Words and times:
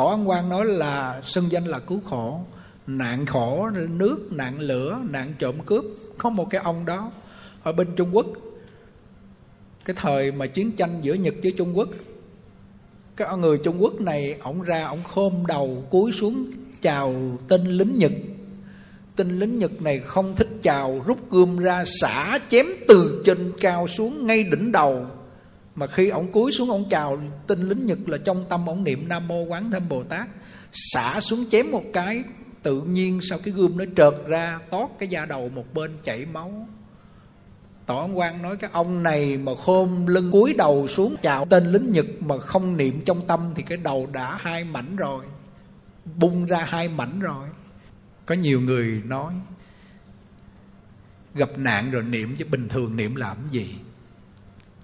tổ 0.00 0.06
ấn 0.06 0.24
quan 0.24 0.48
nói 0.48 0.64
là 0.64 1.22
xưng 1.24 1.52
danh 1.52 1.64
là 1.64 1.78
cứu 1.78 2.00
khổ. 2.10 2.40
Nạn 2.86 3.26
khổ, 3.26 3.70
nước, 3.98 4.18
nạn 4.30 4.60
lửa, 4.60 4.98
nạn 5.10 5.32
trộm 5.38 5.54
cướp, 5.66 5.84
có 6.18 6.30
một 6.30 6.50
cái 6.50 6.60
ông 6.64 6.86
đó. 6.86 7.12
Ở 7.62 7.72
bên 7.72 7.86
trung 7.96 8.10
quốc, 8.12 8.26
cái 9.84 9.96
thời 9.98 10.32
mà 10.32 10.46
chiến 10.46 10.72
tranh 10.72 10.90
giữa 11.02 11.14
nhật 11.14 11.34
với 11.42 11.54
trung 11.58 11.78
quốc, 11.78 11.88
cái 13.16 13.36
người 13.36 13.58
trung 13.58 13.82
quốc 13.82 14.00
này, 14.00 14.36
ổng 14.42 14.62
ra 14.62 14.86
ổng 14.86 15.02
khom 15.14 15.46
đầu, 15.46 15.84
cúi 15.90 16.12
xuống 16.12 16.50
chào 16.82 17.38
tên 17.48 17.66
lính 17.66 17.98
nhật. 17.98 18.12
Tên 19.16 19.38
lính 19.38 19.58
nhật 19.58 19.82
này 19.82 19.98
không 19.98 20.36
thích 20.36 20.48
chào, 20.62 21.02
rút 21.06 21.30
gươm 21.30 21.58
ra, 21.58 21.84
xả 22.00 22.38
chém 22.50 22.66
từ 22.88 23.22
trên 23.26 23.52
cao 23.60 23.88
xuống 23.88 24.26
ngay 24.26 24.42
đỉnh 24.42 24.72
đầu 24.72 25.06
mà 25.80 25.86
khi 25.86 26.08
ổng 26.08 26.32
cúi 26.32 26.52
xuống, 26.52 26.70
ổng 26.70 26.88
chào 26.88 27.18
tinh 27.46 27.68
lính 27.68 27.86
nhật 27.86 27.98
là 28.06 28.18
trong 28.18 28.44
tâm 28.48 28.66
ổng 28.66 28.84
niệm 28.84 29.08
nam 29.08 29.28
mô 29.28 29.42
quán 29.42 29.70
thâm 29.70 29.88
bồ 29.88 30.02
tát 30.02 30.28
xả 30.72 31.20
xuống 31.20 31.44
chém 31.50 31.70
một 31.70 31.84
cái, 31.92 32.24
tự 32.62 32.80
nhiên 32.80 33.20
sau 33.22 33.38
cái 33.38 33.54
gươm 33.54 33.78
nó 33.78 33.84
trợt 33.96 34.14
ra 34.26 34.58
tót 34.70 34.88
cái 34.98 35.08
da 35.08 35.26
đầu 35.26 35.50
một 35.54 35.64
bên 35.74 35.90
chảy 36.04 36.26
máu 36.32 36.66
Tổ 37.86 37.98
ông 37.98 38.18
quan 38.18 38.42
nói, 38.42 38.56
cái 38.56 38.70
ông 38.72 39.02
này 39.02 39.36
mà 39.36 39.52
khom 39.64 40.06
lưng 40.06 40.30
cúi 40.32 40.54
đầu 40.58 40.88
xuống 40.88 41.16
chào 41.22 41.44
tên 41.44 41.72
lính 41.72 41.92
Nhật 41.92 42.06
mà 42.20 42.38
không 42.38 42.76
niệm 42.76 43.00
trong 43.06 43.26
tâm 43.26 43.40
thì 43.54 43.62
cái 43.62 43.78
đầu 43.78 44.08
đã 44.12 44.36
hai 44.40 44.64
mảnh 44.64 44.96
rồi. 44.96 45.24
Bung 46.16 46.46
ra 46.46 46.64
hai 46.64 46.88
mảnh 46.88 47.20
rồi. 47.20 47.48
Có 48.26 48.34
nhiều 48.34 48.60
người 48.60 49.02
nói, 49.04 49.34
gặp 51.34 51.48
nạn 51.56 51.90
rồi 51.90 52.02
niệm 52.02 52.36
chứ 52.38 52.44
bình 52.50 52.68
thường 52.68 52.96
niệm 52.96 53.14
làm 53.14 53.36
gì? 53.50 53.74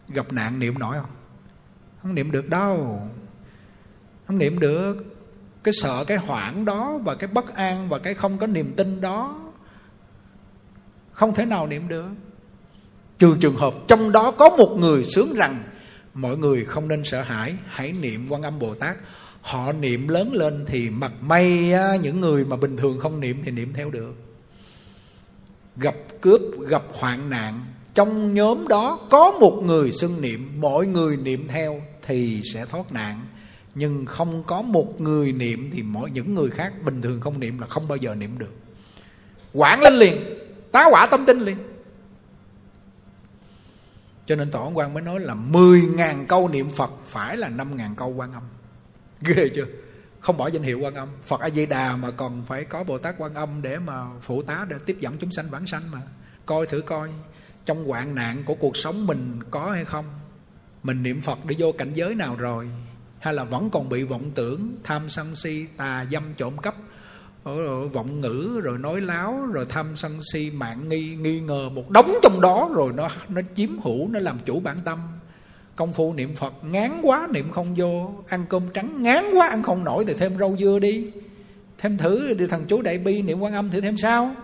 Gặp 0.08 0.32
nạn 0.32 0.58
niệm 0.58 0.78
nổi 0.78 0.96
không? 1.00 1.10
Không 2.02 2.14
niệm 2.14 2.30
được 2.30 2.48
đâu. 2.48 3.02
Không 4.26 4.38
niệm 4.38 4.58
được. 4.58 5.04
Cái 5.62 5.74
sợ, 5.82 6.04
cái 6.04 6.16
hoảng 6.16 6.64
đó 6.64 6.98
và 7.04 7.14
cái 7.14 7.28
bất 7.28 7.54
an 7.54 7.88
và 7.88 7.98
cái 7.98 8.14
không 8.14 8.38
có 8.38 8.46
niềm 8.46 8.74
tin 8.76 9.00
đó 9.00 9.46
không 11.16 11.34
thể 11.34 11.46
nào 11.46 11.66
niệm 11.66 11.88
được 11.88 12.06
trừ 13.18 13.36
trường 13.40 13.56
hợp 13.56 13.74
trong 13.88 14.12
đó 14.12 14.30
có 14.30 14.48
một 14.48 14.76
người 14.78 15.04
sướng 15.04 15.34
rằng 15.34 15.62
mọi 16.14 16.36
người 16.36 16.64
không 16.64 16.88
nên 16.88 17.04
sợ 17.04 17.22
hãi, 17.22 17.54
hãy 17.66 17.92
niệm 17.92 18.26
quan 18.28 18.42
âm 18.42 18.58
bồ 18.58 18.74
tát 18.74 18.96
họ 19.40 19.72
niệm 19.72 20.08
lớn 20.08 20.32
lên 20.32 20.64
thì 20.66 20.90
mặt 20.90 21.12
may 21.20 21.72
những 22.02 22.20
người 22.20 22.44
mà 22.44 22.56
bình 22.56 22.76
thường 22.76 22.98
không 23.00 23.20
niệm 23.20 23.42
thì 23.44 23.50
niệm 23.50 23.72
theo 23.74 23.90
được 23.90 24.14
gặp 25.76 25.94
cướp, 26.20 26.40
gặp 26.68 26.82
hoạn 26.92 27.30
nạn 27.30 27.60
trong 27.96 28.34
nhóm 28.34 28.68
đó 28.68 28.98
có 29.10 29.30
một 29.40 29.60
người 29.64 29.92
xưng 29.92 30.20
niệm 30.20 30.52
mọi 30.60 30.86
người 30.86 31.16
niệm 31.16 31.48
theo 31.48 31.80
thì 32.02 32.42
sẽ 32.52 32.66
thoát 32.66 32.92
nạn. 32.92 33.26
Nhưng 33.74 34.06
không 34.06 34.42
có 34.46 34.62
một 34.62 35.00
người 35.00 35.32
niệm 35.32 35.70
thì 35.72 35.82
mọi 35.82 36.10
những 36.10 36.34
người 36.34 36.50
khác 36.50 36.72
bình 36.84 37.02
thường 37.02 37.20
không 37.20 37.40
niệm 37.40 37.58
là 37.58 37.66
không 37.66 37.88
bao 37.88 37.96
giờ 37.96 38.14
niệm 38.14 38.38
được. 38.38 38.52
Quảng 39.52 39.80
lên 39.80 39.94
liền, 39.94 40.16
tá 40.72 40.84
quả 40.90 41.06
tâm 41.10 41.26
tinh 41.26 41.40
liền. 41.40 41.56
Cho 44.26 44.36
nên 44.36 44.50
Tổ 44.50 44.70
quan 44.74 44.94
mới 44.94 45.02
nói 45.02 45.20
là 45.20 45.34
10.000 45.34 46.26
câu 46.26 46.48
niệm 46.48 46.70
Phật 46.70 46.90
phải 47.06 47.36
là 47.36 47.48
5.000 47.48 47.94
câu 47.96 48.08
quan 48.08 48.32
âm. 48.32 48.42
Ghê 49.20 49.48
chưa? 49.54 49.66
Không 50.20 50.36
bỏ 50.36 50.46
danh 50.46 50.62
hiệu 50.62 50.78
quan 50.80 50.94
âm. 50.94 51.08
Phật 51.26 51.40
A-di-đà 51.40 51.96
mà 51.96 52.10
còn 52.10 52.42
phải 52.48 52.64
có 52.64 52.84
Bồ 52.84 52.98
Tát 52.98 53.14
quan 53.18 53.34
âm 53.34 53.62
Để 53.62 53.78
mà 53.78 54.04
phụ 54.22 54.42
tá, 54.42 54.66
để 54.68 54.76
tiếp 54.86 54.96
dẫn 55.00 55.16
chúng 55.18 55.32
sanh 55.32 55.50
bản 55.50 55.66
sanh 55.66 55.90
mà. 55.90 56.00
Coi 56.46 56.66
thử 56.66 56.80
coi. 56.80 57.08
Trong 57.66 57.88
hoạn 57.88 58.14
nạn 58.14 58.42
của 58.46 58.54
cuộc 58.54 58.76
sống 58.76 59.06
mình 59.06 59.38
có 59.50 59.70
hay 59.70 59.84
không? 59.84 60.04
Mình 60.82 61.02
niệm 61.02 61.20
Phật 61.20 61.44
đi 61.44 61.56
vô 61.58 61.72
cảnh 61.72 61.92
giới 61.94 62.14
nào 62.14 62.36
rồi? 62.36 62.68
Hay 63.20 63.34
là 63.34 63.44
vẫn 63.44 63.70
còn 63.70 63.88
bị 63.88 64.04
vọng 64.04 64.30
tưởng 64.34 64.76
Tham 64.84 65.10
sân 65.10 65.36
si, 65.36 65.66
tà 65.76 66.06
dâm 66.10 66.22
trộm 66.34 66.58
cắp 66.58 66.74
ờ, 67.46 67.88
vọng 67.88 68.20
ngữ 68.20 68.60
rồi 68.64 68.78
nói 68.78 69.00
láo 69.00 69.46
rồi 69.52 69.66
tham 69.68 69.96
sân 69.96 70.20
si 70.32 70.50
mạng 70.54 70.88
nghi 70.88 71.16
nghi 71.16 71.40
ngờ 71.40 71.68
một 71.68 71.90
đống 71.90 72.14
trong 72.22 72.40
đó 72.40 72.70
rồi 72.74 72.92
nó 72.96 73.08
nó 73.28 73.40
chiếm 73.56 73.78
hữu 73.78 74.08
nó 74.08 74.20
làm 74.20 74.38
chủ 74.44 74.60
bản 74.60 74.76
tâm. 74.84 74.98
Công 75.76 75.92
phu 75.92 76.14
niệm 76.14 76.36
phật 76.36 76.54
ngán 76.62 77.00
quá 77.02 77.28
niệm 77.30 77.50
không 77.50 77.74
vô 77.76 78.14
ăn 78.28 78.44
cơm 78.48 78.62
trắng 78.74 79.02
ngán 79.02 79.24
quá 79.34 79.48
ăn 79.48 79.62
không 79.62 79.84
nổi 79.84 80.04
thì 80.08 80.14
thêm 80.14 80.38
rau 80.38 80.56
dưa 80.58 80.78
đi. 80.78 81.10
Thêm 81.78 81.98
thử 81.98 82.34
thì 82.38 82.46
thằng 82.46 82.64
chú 82.68 82.82
đại 82.82 82.98
bi 82.98 83.22
niệm 83.22 83.40
quan 83.40 83.54
âm 83.54 83.70
thử 83.70 83.80
thêm 83.80 83.96
sao? 83.96 84.34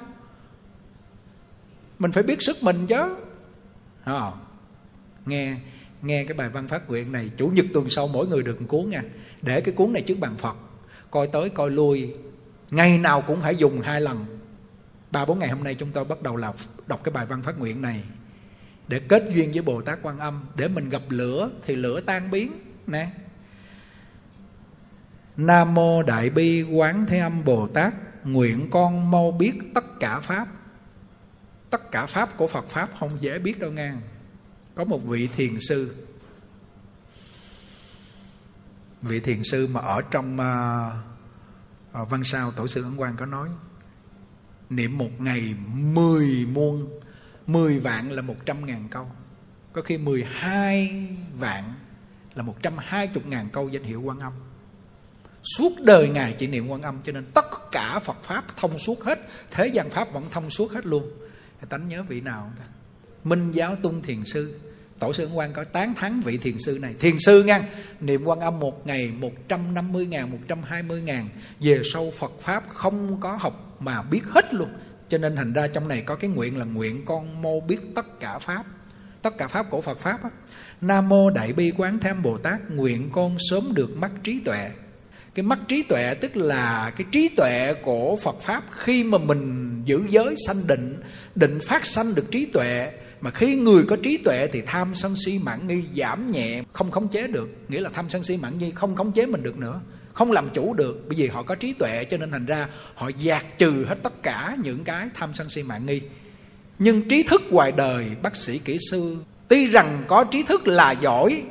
Mình 2.02 2.12
phải 2.12 2.22
biết 2.22 2.42
sức 2.42 2.62
mình 2.62 2.86
chứ. 2.86 3.16
À, 4.04 4.30
nghe 5.26 5.56
nghe 6.02 6.24
cái 6.24 6.34
bài 6.34 6.48
văn 6.48 6.68
phát 6.68 6.88
nguyện 6.88 7.12
này 7.12 7.30
chủ 7.38 7.48
nhật 7.48 7.66
tuần 7.74 7.90
sau 7.90 8.08
mỗi 8.08 8.26
người 8.26 8.42
được 8.42 8.60
một 8.60 8.66
cuốn 8.68 8.90
nha. 8.90 9.02
Để 9.42 9.60
cái 9.60 9.74
cuốn 9.74 9.92
này 9.92 10.02
trước 10.02 10.18
bàn 10.18 10.34
phật. 10.38 10.56
Coi 11.10 11.26
tới 11.26 11.50
coi 11.50 11.70
lui. 11.70 12.14
Ngày 12.70 12.98
nào 12.98 13.22
cũng 13.22 13.40
phải 13.40 13.56
dùng 13.56 13.80
hai 13.80 14.00
lần. 14.00 14.24
Ba 15.10 15.24
bốn 15.24 15.38
ngày 15.38 15.48
hôm 15.48 15.64
nay 15.64 15.74
chúng 15.74 15.90
tôi 15.90 16.04
bắt 16.04 16.22
đầu 16.22 16.36
là 16.36 16.52
đọc 16.86 17.00
cái 17.04 17.12
bài 17.12 17.26
văn 17.26 17.42
phát 17.42 17.58
nguyện 17.58 17.82
này. 17.82 18.02
Để 18.88 18.98
kết 18.98 19.22
duyên 19.34 19.52
với 19.52 19.62
bồ 19.62 19.80
tát 19.80 19.98
quan 20.02 20.19
âm. 20.19 20.44
Để 20.56 20.69
mình 20.69 20.90
gặp 20.90 21.02
lửa 21.08 21.50
thì 21.66 21.76
lửa 21.76 22.00
tan 22.00 22.30
biến. 22.30 22.52
Nè. 22.86 23.08
Nam 25.36 25.74
mô 25.74 26.02
đại 26.02 26.30
bi 26.30 26.62
quán 26.62 27.06
thế 27.08 27.19
âm 27.19 27.44
bồ 27.44 27.66
tát. 27.66 27.94
Nguyện 28.24 28.69
con 28.70 29.10
mau 29.10 29.32
biết 29.32 29.52
tất 29.74 30.00
cả 30.00 30.20
pháp 30.20 30.48
tất 31.72 31.90
cả 31.90 32.06
pháp 32.06 32.36
của 32.36 32.46
phật 32.46 32.68
pháp 32.68 32.90
không 32.98 33.10
dễ 33.20 33.38
biết 33.38 33.58
đâu 33.58 33.70
ngang 33.70 34.00
có 34.74 34.84
một 34.84 34.98
vị 35.04 35.28
thiền 35.36 35.58
sư. 35.60 36.06
Vị 39.02 39.20
thiền 39.20 39.44
sư 39.44 39.66
mà 39.66 39.80
ở 39.80 40.02
trong 40.10 40.34
uh, 40.34 42.08
văn 42.10 42.22
sao 42.24 42.52
tổ 42.52 42.68
sư 42.68 42.82
ấn 42.82 42.96
quang 42.96 43.16
có 43.16 43.26
nói 43.26 43.48
niệm 44.70 44.98
một 44.98 45.20
ngày 45.20 45.54
mười 45.74 46.46
muôn 46.52 47.00
mười 47.46 47.78
vạn 47.78 48.10
là 48.10 48.22
một 48.22 48.36
trăm 48.46 48.66
ngàn 48.66 48.88
câu. 48.90 49.10
Có 49.72 49.82
khi 49.82 49.98
mười 49.98 50.24
hai 50.24 51.06
vạn 51.38 51.74
là 52.34 52.42
một 52.42 52.56
trăm 52.62 52.72
hai 52.78 53.06
chục 53.06 53.26
ngàn 53.26 53.48
câu 53.52 53.68
danh 53.68 53.82
hiệu 53.82 54.02
quan 54.02 54.18
âm. 54.18 54.32
Suốt 55.58 55.72
đời 55.84 56.08
ngài 56.08 56.36
chỉ 56.38 56.46
niệm 56.46 56.68
quan 56.68 56.82
âm 56.82 57.02
cho 57.02 57.12
nên 57.12 57.24
tất 57.34 57.70
cả 57.72 57.98
phật 57.98 58.22
pháp 58.22 58.56
thông 58.56 58.78
suốt 58.78 59.04
hết 59.04 59.18
thế 59.50 59.66
gian 59.66 59.90
pháp 59.90 60.12
vẫn 60.12 60.24
thông 60.30 60.50
suốt 60.50 60.72
hết 60.72 60.86
luôn 60.86 61.10
tánh 61.66 61.88
nhớ 61.88 62.02
vị 62.02 62.20
nào 62.20 62.52
ta? 62.58 62.64
Minh 63.24 63.52
giáo 63.52 63.76
tung 63.82 64.02
thiền 64.02 64.24
sư. 64.24 64.60
Tổ 64.98 65.12
sư 65.12 65.28
quan 65.34 65.52
có 65.52 65.64
tán 65.64 65.94
thắng 65.94 66.22
vị 66.24 66.36
thiền 66.36 66.58
sư 66.58 66.78
này. 66.82 66.94
Thiền 67.00 67.18
sư 67.18 67.44
nha, 67.44 67.60
niệm 68.00 68.24
quan 68.24 68.40
âm 68.40 68.60
một 68.60 68.86
ngày 68.86 69.12
150 69.18 70.06
ngàn 70.06 70.30
120 70.30 71.02
ngàn. 71.02 71.28
Về 71.60 71.82
sâu 71.92 72.12
Phật 72.18 72.32
Pháp 72.40 72.64
không 72.68 73.20
có 73.20 73.36
học 73.40 73.76
mà 73.80 74.02
biết 74.02 74.20
hết 74.24 74.54
luôn. 74.54 74.68
Cho 75.08 75.18
nên 75.18 75.36
thành 75.36 75.52
ra 75.52 75.66
trong 75.66 75.88
này 75.88 76.00
có 76.00 76.14
cái 76.14 76.30
nguyện 76.30 76.58
là 76.58 76.64
nguyện 76.64 77.04
con 77.04 77.42
mô 77.42 77.60
biết 77.60 77.78
tất 77.94 78.20
cả 78.20 78.38
Pháp. 78.38 78.64
Tất 79.22 79.38
cả 79.38 79.48
Pháp 79.48 79.70
của 79.70 79.80
Phật 79.80 79.98
Pháp 79.98 80.22
á. 80.22 80.30
Nam 80.80 81.08
Mô 81.08 81.30
Đại 81.30 81.52
Bi 81.52 81.72
Quán 81.76 81.98
Tham 81.98 82.22
Bồ 82.22 82.38
Tát, 82.38 82.70
Nguyện 82.70 83.08
con 83.12 83.36
sớm 83.50 83.74
được 83.74 83.96
mắt 83.96 84.10
trí 84.22 84.40
tuệ. 84.44 84.70
Cái 85.34 85.42
mắt 85.42 85.58
trí 85.68 85.82
tuệ 85.82 86.14
tức 86.14 86.36
là 86.36 86.92
Cái 86.96 87.06
trí 87.12 87.28
tuệ 87.28 87.74
của 87.82 88.16
Phật 88.16 88.40
Pháp 88.40 88.64
Khi 88.70 89.04
mà 89.04 89.18
mình 89.18 89.72
giữ 89.84 90.02
giới 90.08 90.34
sanh 90.46 90.66
định 90.66 90.96
Định 91.34 91.59
phát 91.62 91.87
sanh 91.87 92.15
được 92.15 92.31
trí 92.31 92.47
tuệ, 92.47 92.91
mà 93.20 93.31
khi 93.31 93.56
người 93.56 93.82
có 93.82 93.97
trí 94.03 94.16
tuệ 94.16 94.47
thì 94.53 94.62
tham 94.66 94.94
sân 94.94 95.15
si 95.25 95.41
mạn 95.43 95.69
nghi 95.69 95.82
giảm 95.97 96.31
nhẹ, 96.31 96.62
không 96.72 96.91
khống 96.91 97.09
chế 97.09 97.26
được. 97.26 97.48
Nghĩa 97.69 97.81
là 97.81 97.91
tham 97.94 98.10
sân 98.10 98.25
si 98.25 98.37
mạn 98.37 98.59
nghi 98.59 98.72
không 98.75 98.97
khống 98.97 99.12
chế 99.12 99.26
mình 99.26 99.43
được 99.43 99.59
nữa, 99.59 99.81
không 100.12 100.32
làm 100.32 100.48
chủ 100.54 100.75
được. 100.75 101.04
Bởi 101.09 101.16
vì 101.16 101.28
họ 101.28 101.43
có 101.43 101.54
trí 101.54 101.72
tuệ 101.72 102.04
cho 102.04 102.16
nên 102.16 102.31
thành 102.31 102.47
ra 102.47 102.69
họ 102.94 103.10
dạt 103.19 103.44
trừ 103.59 103.84
hết 103.88 104.03
tất 104.03 104.22
cả 104.22 104.56
những 104.62 104.84
cái 104.84 105.09
tham 105.15 105.31
sân 105.34 105.50
si 105.50 105.62
mạn 105.62 105.87
nghi. 105.87 106.00
Nhưng 106.78 107.09
trí 107.09 107.22
thức 107.22 107.43
ngoài 107.50 107.72
đời, 107.76 108.06
bác 108.22 108.37
sĩ 108.37 108.59
kỹ 108.59 108.78
sư, 108.91 109.16
tuy 109.49 109.66
rằng 109.66 110.04
có 110.09 110.25
trí 110.25 110.43
thức 110.43 110.69
là 110.69 110.91
giỏi, 110.91 111.43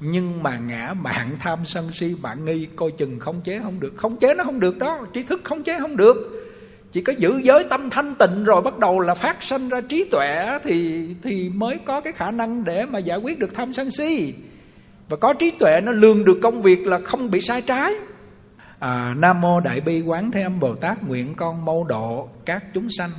nhưng 0.00 0.42
mà 0.42 0.58
ngã 0.58 0.94
mạng 0.94 1.36
tham 1.40 1.58
sân 1.66 1.90
si 1.94 2.14
mạn 2.20 2.44
nghi 2.44 2.66
coi 2.76 2.90
chừng 2.98 3.18
khống 3.20 3.40
chế 3.44 3.60
không 3.62 3.80
được. 3.80 3.92
Khống 3.96 4.18
chế 4.18 4.34
nó 4.34 4.44
không 4.44 4.60
được 4.60 4.78
đó, 4.78 5.06
trí 5.14 5.22
thức 5.22 5.40
khống 5.44 5.62
chế 5.62 5.78
không 5.78 5.96
được 5.96 6.37
chỉ 6.92 7.00
có 7.00 7.12
giữ 7.18 7.40
giới 7.42 7.64
tâm 7.70 7.90
thanh 7.90 8.14
tịnh 8.14 8.44
rồi 8.44 8.62
bắt 8.62 8.78
đầu 8.78 9.00
là 9.00 9.14
phát 9.14 9.42
sanh 9.42 9.68
ra 9.68 9.80
trí 9.80 10.04
tuệ 10.10 10.58
thì 10.64 11.06
thì 11.22 11.48
mới 11.48 11.78
có 11.84 12.00
cái 12.00 12.12
khả 12.12 12.30
năng 12.30 12.64
để 12.64 12.86
mà 12.86 12.98
giải 12.98 13.18
quyết 13.18 13.38
được 13.38 13.54
tham 13.54 13.72
sân 13.72 13.90
si. 13.90 14.34
Và 15.08 15.16
có 15.16 15.34
trí 15.34 15.50
tuệ 15.50 15.80
nó 15.80 15.92
lường 15.92 16.24
được 16.24 16.38
công 16.42 16.62
việc 16.62 16.86
là 16.86 17.00
không 17.04 17.30
bị 17.30 17.40
sai 17.40 17.62
trái. 17.62 17.92
À, 18.78 19.14
nam 19.18 19.40
mô 19.40 19.60
đại 19.60 19.80
bi 19.80 20.00
quán 20.00 20.30
thế 20.30 20.42
âm 20.42 20.60
bồ 20.60 20.74
tát 20.74 21.08
nguyện 21.08 21.34
con 21.36 21.64
mâu 21.64 21.84
độ 21.84 22.28
các 22.44 22.64
chúng 22.74 22.88
sanh. 22.98 23.10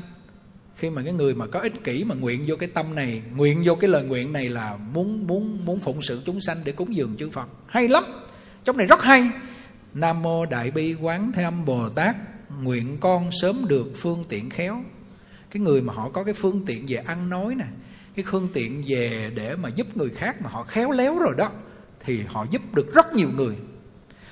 Khi 0.76 0.90
mà 0.90 1.02
cái 1.06 1.14
người 1.14 1.36
mà 1.36 1.46
có 1.48 1.60
ích 1.60 1.84
kỷ 1.84 2.04
mà 2.04 2.16
nguyện 2.16 2.44
vô 2.48 2.56
cái 2.56 2.70
tâm 2.74 2.96
này 2.96 3.22
nguyện 3.36 3.62
vô 3.66 3.76
cái 3.76 3.90
lời 3.90 4.04
nguyện 4.04 4.34
này 4.34 4.50
là 4.50 4.78
muốn 4.94 5.28
muốn 5.28 5.66
muốn 5.66 5.80
phụng 5.80 6.02
sự 6.02 6.22
chúng 6.26 6.42
sanh 6.42 6.58
để 6.66 6.72
cúng 6.72 6.96
dường 6.96 7.16
chư 7.20 7.30
phật. 7.30 7.48
Hay 7.68 7.88
lắm. 7.88 8.04
Trong 8.64 8.78
này 8.78 8.88
rất 8.88 9.02
hay. 9.02 9.30
Nam 9.94 10.22
mô 10.22 10.46
đại 10.46 10.72
bi 10.72 10.96
quán 11.02 11.32
thế 11.36 11.44
âm 11.44 11.66
bồ 11.66 11.90
tát 11.90 12.16
nguyện 12.64 12.98
con 13.00 13.30
sớm 13.42 13.66
được 13.68 13.88
phương 13.96 14.24
tiện 14.30 14.50
khéo. 14.50 14.84
Cái 15.52 15.62
người 15.62 15.82
mà 15.82 15.94
họ 15.94 16.10
có 16.10 16.24
cái 16.24 16.34
phương 16.34 16.66
tiện 16.66 16.86
về 16.88 16.98
ăn 16.98 17.30
nói 17.30 17.56
nè, 17.56 17.66
cái 18.16 18.26
phương 18.32 18.48
tiện 18.54 18.84
về 18.88 19.32
để 19.36 19.56
mà 19.56 19.70
giúp 19.70 19.98
người 19.98 20.10
khác 20.10 20.42
mà 20.42 20.50
họ 20.50 20.64
khéo 20.64 20.92
léo 20.92 21.20
rồi 21.20 21.34
đó, 21.38 21.50
thì 22.06 22.20
họ 22.28 22.46
giúp 22.52 22.62
được 22.74 22.94
rất 22.94 23.16
nhiều 23.16 23.30
người. 23.38 23.56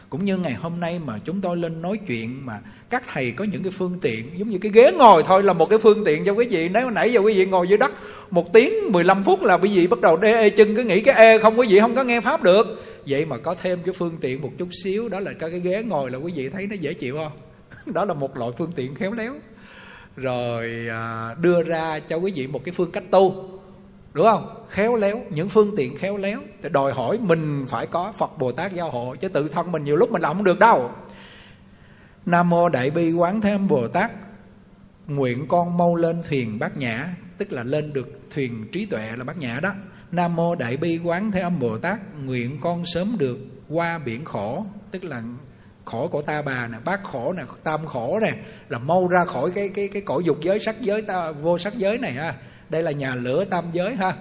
Cũng 0.10 0.26
như 0.26 0.38
ngày 0.38 0.54
hôm 0.54 0.80
nay 0.80 1.00
mà 1.06 1.20
chúng 1.26 1.42
tôi 1.42 1.58
lên 1.58 1.82
nói 1.82 2.00
chuyện 2.08 2.46
mà 2.46 2.60
các 2.90 3.04
thầy 3.14 3.32
có 3.32 3.44
những 3.44 3.64
cái 3.64 3.72
phương 3.72 4.00
tiện, 4.02 4.40
giống 4.40 4.50
như 4.50 4.58
cái 4.58 4.72
ghế 4.72 4.92
ngồi 4.98 5.24
thôi 5.28 5.44
là 5.44 5.54
một 5.54 5.70
cái 5.70 5.80
phương 5.80 6.06
tiện 6.06 6.26
cho 6.26 6.32
quý 6.32 6.48
vị. 6.50 6.70
Nếu 6.70 6.90
nãy 6.90 7.14
giờ 7.14 7.20
quý 7.20 7.34
vị 7.34 7.46
ngồi 7.46 7.68
dưới 7.68 7.78
đất 7.78 7.92
một 8.32 8.54
tiếng 8.54 8.74
15 8.92 9.24
phút 9.24 9.44
là 9.44 9.58
quý 9.58 9.70
vị 9.76 9.88
bắt 9.88 10.02
đầu 10.02 10.18
đê 10.18 10.34
ê 10.34 10.50
chân, 10.50 10.76
cứ 10.76 10.84
nghĩ 10.84 11.02
cái 11.02 11.16
ê 11.16 11.40
không, 11.40 11.60
quý 11.60 11.68
vị 11.68 11.80
không 11.80 11.96
có 11.96 12.04
nghe 12.04 12.22
pháp 12.22 12.44
được. 12.44 12.84
Vậy 13.08 13.26
mà 13.26 13.38
có 13.38 13.56
thêm 13.62 13.80
cái 13.86 13.94
phương 13.98 14.18
tiện 14.22 14.42
một 14.42 14.52
chút 14.58 14.70
xíu, 14.84 15.10
đó 15.10 15.20
là 15.20 15.34
cái 15.34 15.60
ghế 15.60 15.84
ngồi 15.84 16.12
là 16.12 16.18
quý 16.18 16.32
vị 16.36 16.50
thấy 16.50 16.68
nó 16.68 16.76
dễ 16.76 16.94
chịu 16.94 17.16
không? 17.16 17.32
đó 17.94 18.06
là 18.06 18.14
một 18.14 18.38
loại 18.38 18.52
phương 18.58 18.72
tiện 18.76 18.96
khéo 18.96 19.12
léo. 19.12 19.34
Rồi 20.16 20.88
à, 20.90 21.36
đưa 21.42 21.64
ra 21.64 22.00
cho 22.00 22.16
quý 22.16 22.32
vị 22.36 22.48
một 22.48 22.64
cái 22.66 22.74
phương 22.78 22.92
cách 22.92 23.04
tu 23.12 23.58
đúng 24.14 24.26
không? 24.26 24.66
Khéo 24.70 24.96
léo 24.96 25.22
những 25.30 25.50
phương 25.50 25.76
tiện 25.78 25.98
khéo 25.98 26.18
léo 26.18 26.42
thì 26.64 26.70
đòi 26.70 26.94
hỏi 26.94 27.20
mình 27.22 27.66
phải 27.70 27.88
có 27.88 28.14
phật 28.18 28.38
bồ 28.38 28.52
tát 28.52 28.74
giao 28.74 28.92
hộ 28.92 29.16
chứ 29.16 29.30
tự 29.30 29.48
thân 29.48 29.72
mình 29.72 29.84
nhiều 29.84 29.96
lúc 29.96 30.12
mình 30.12 30.22
làm 30.22 30.36
không 30.36 30.44
được 30.44 30.60
đâu. 30.60 30.92
Nam 32.26 32.50
mô 32.50 32.70
đại 32.70 32.90
bi 32.90 33.14
quán 33.14 33.42
thế 33.42 33.52
âm 33.52 33.68
bồ 33.68 33.88
tát 33.88 34.12
nguyện 35.08 35.48
con 35.48 35.78
mau 35.78 35.96
lên 35.96 36.24
thuyền 36.30 36.60
bát 36.60 36.78
nhã 36.78 37.16
tức 37.38 37.52
là 37.52 37.64
lên 37.64 37.94
được 37.94 38.20
thuyền 38.32 38.68
trí 38.72 38.86
tuệ 38.86 39.12
là 39.18 39.24
bát 39.24 39.38
nhã 39.38 39.60
đó. 39.60 39.74
Nam 40.12 40.36
mô 40.36 40.56
đại 40.56 40.78
bi 40.78 41.00
quán 41.04 41.32
thế 41.32 41.40
âm 41.40 41.60
bồ 41.60 41.78
tát 41.78 42.00
nguyện 42.26 42.58
con 42.62 42.86
sớm 42.86 43.16
được 43.20 43.38
qua 43.70 43.98
biển 43.98 44.26
khổ 44.26 44.66
tức 44.92 45.04
là 45.04 45.24
khổ 45.88 46.08
của 46.08 46.22
ta 46.22 46.42
bà 46.42 46.68
nè 46.68 46.78
bác 46.86 47.04
khổ 47.04 47.34
nè 47.38 47.44
tam 47.64 47.86
khổ 47.86 48.20
nè 48.22 48.34
là 48.70 48.80
mau 48.80 49.08
ra 49.08 49.26
khỏi 49.26 49.52
cái 49.56 49.70
cái 49.76 49.88
cái 49.94 50.02
cõi 50.02 50.24
dục 50.26 50.38
giới 50.42 50.60
sắc 50.60 50.82
giới 50.82 51.02
ta 51.02 51.32
vô 51.32 51.60
sắc 51.60 51.78
giới 51.78 51.98
này 51.98 52.12
ha. 52.12 52.36
Đây 52.70 52.84
là 52.84 52.92
nhà 52.92 53.16
lửa 53.16 53.46
tam 53.46 53.66
giới 53.74 53.96
ha. 53.96 54.14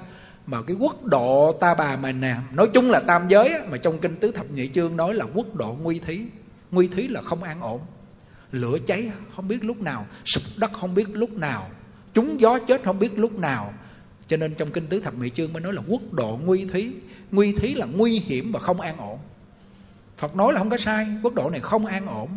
Mà 0.46 0.62
cái 0.62 0.76
quốc 0.80 1.04
độ 1.04 1.52
ta 1.60 1.74
bà 1.74 1.96
mình 1.96 2.20
nè 2.20 2.36
nói 2.52 2.68
chung 2.74 2.90
là 2.90 3.00
tam 3.00 3.28
giới 3.28 3.48
á, 3.48 3.60
mà 3.70 3.76
trong 3.76 3.98
kinh 3.98 4.16
tứ 4.16 4.32
thập 4.32 4.50
nhị 4.50 4.70
chương 4.74 4.96
nói 4.96 5.14
là 5.14 5.24
quốc 5.34 5.54
độ 5.54 5.76
nguy 5.82 5.98
thí. 5.98 6.20
Nguy 6.70 6.88
thí 6.88 7.08
là 7.08 7.22
không 7.22 7.42
an 7.42 7.60
ổn. 7.60 7.80
Lửa 8.52 8.78
cháy 8.86 9.10
không 9.36 9.48
biết 9.48 9.64
lúc 9.64 9.80
nào 9.80 10.06
sụp 10.24 10.42
đất 10.56 10.72
không 10.72 10.94
biết 10.94 11.06
lúc 11.12 11.30
nào 11.30 11.68
chúng 12.14 12.40
gió 12.40 12.58
chết 12.68 12.82
không 12.84 12.98
biết 12.98 13.18
lúc 13.18 13.38
nào. 13.38 13.72
Cho 14.28 14.36
nên 14.36 14.54
trong 14.54 14.70
kinh 14.70 14.86
tứ 14.86 15.00
thập 15.00 15.14
nhị 15.14 15.30
chương 15.30 15.52
mới 15.52 15.62
nói 15.62 15.72
là 15.72 15.82
quốc 15.88 16.12
độ 16.12 16.38
nguy 16.44 16.64
thí. 16.64 16.90
Nguy 17.30 17.52
thí 17.52 17.74
là 17.74 17.86
nguy 17.86 18.18
hiểm 18.18 18.52
và 18.52 18.60
không 18.60 18.80
an 18.80 18.96
ổn 18.96 19.18
phật 20.18 20.36
nói 20.36 20.52
là 20.52 20.58
không 20.58 20.70
có 20.70 20.76
sai 20.76 21.06
quốc 21.22 21.34
độ 21.34 21.50
này 21.50 21.60
không 21.60 21.86
an 21.86 22.06
ổn. 22.06 22.28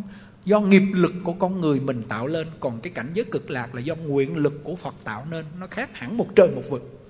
Do 0.46 0.60
nghiệp 0.60 0.84
lực 0.94 1.14
của 1.24 1.34
con 1.34 1.62
người 1.62 1.80
mình 1.80 2.04
tạo 2.10 2.28
lên 2.28 2.48
còn 2.60 2.80
cái 2.80 2.92
cảnh 2.92 3.12
giới 3.14 3.26
cực 3.26 3.52
lạc 3.52 3.76
là 3.76 3.82
do 3.82 3.96
nguyện 3.96 4.38
lực 4.38 4.64
của 4.64 4.76
phật 4.76 4.96
tạo 5.04 5.26
nên 5.32 5.46
nó 5.60 5.68
khác 5.68 5.90
hẳn 5.94 6.18
một 6.18 6.28
trời 6.36 6.50
một 6.56 6.62
vực. 6.70 7.10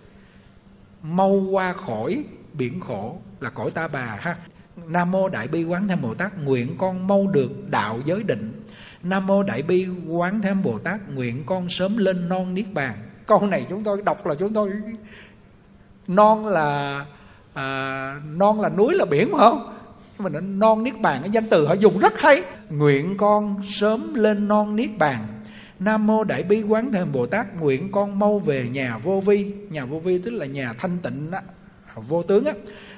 Mau 1.04 1.32
qua 1.52 1.74
khỏi 1.74 2.24
biển 2.54 2.80
khổ 2.80 3.18
là 3.40 3.50
cõi 3.50 3.72
ta 3.72 3.88
bà 3.88 4.18
ha. 4.22 4.36
Nam 4.88 5.12
mô 5.12 5.30
đại 5.30 5.48
bi 5.48 5.64
quán 5.64 5.88
tham 5.88 6.02
bồ 6.02 6.14
tát 6.14 6.44
nguyện 6.44 6.76
con 6.78 7.08
mau 7.08 7.28
được 7.28 7.70
đạo 7.70 8.00
giới 8.06 8.24
định. 8.24 8.66
Nam 9.04 9.28
mô 9.28 9.44
đại 9.44 9.62
bi 9.62 9.88
quán 10.08 10.42
tham 10.42 10.64
bồ 10.64 10.80
tát 10.80 11.00
nguyện 11.14 11.44
con 11.46 11.70
sớm 11.70 11.98
lên 11.98 12.30
non 12.30 12.54
niết 12.54 12.74
bàn. 12.74 12.98
Câu 13.26 13.48
này 13.48 13.66
chúng 13.70 13.84
tôi 13.84 14.02
đọc 14.06 14.26
là 14.26 14.36
chúng 14.36 14.54
tôi 14.54 14.72
non 16.08 16.48
là 16.48 17.06
à, 17.54 18.16
non 18.36 18.62
là 18.62 18.70
núi 18.70 18.96
là 18.96 19.06
biển 19.06 19.30
phải 19.32 19.40
không? 19.40 19.79
Nhưng 20.20 20.34
mà 20.34 20.40
non 20.40 20.84
niết 20.84 21.02
bàn 21.02 21.22
cái 21.22 21.30
danh 21.30 21.50
từ 21.50 21.68
họ 21.68 21.74
dùng 21.74 22.00
rất 22.00 22.22
hay 22.22 22.44
nguyện 22.70 23.18
con 23.18 23.62
sớm 23.70 24.14
lên 24.14 24.48
non 24.48 24.76
niết 24.76 24.90
bàn 24.98 25.28
Nam 25.80 26.08
mô 26.08 26.24
Đại 26.24 26.44
bi 26.44 26.64
Quán 26.64 26.92
Thế 26.92 27.06
Bồ 27.06 27.26
Tát 27.26 27.56
nguyện 27.60 27.92
con 27.92 28.20
mau 28.20 28.40
về 28.40 28.70
nhà 28.70 28.98
vô 28.98 29.22
vi, 29.26 29.54
nhà 29.70 29.86
vô 29.86 30.00
vi 30.00 30.20
tức 30.20 30.32
là 30.32 30.46
nhà 30.46 30.74
thanh 30.74 30.98
tịnh 30.98 31.32
đó, 31.32 31.40
à, 31.86 31.96
vô 32.08 32.24
tướng 32.24 32.46
á. 32.46 32.54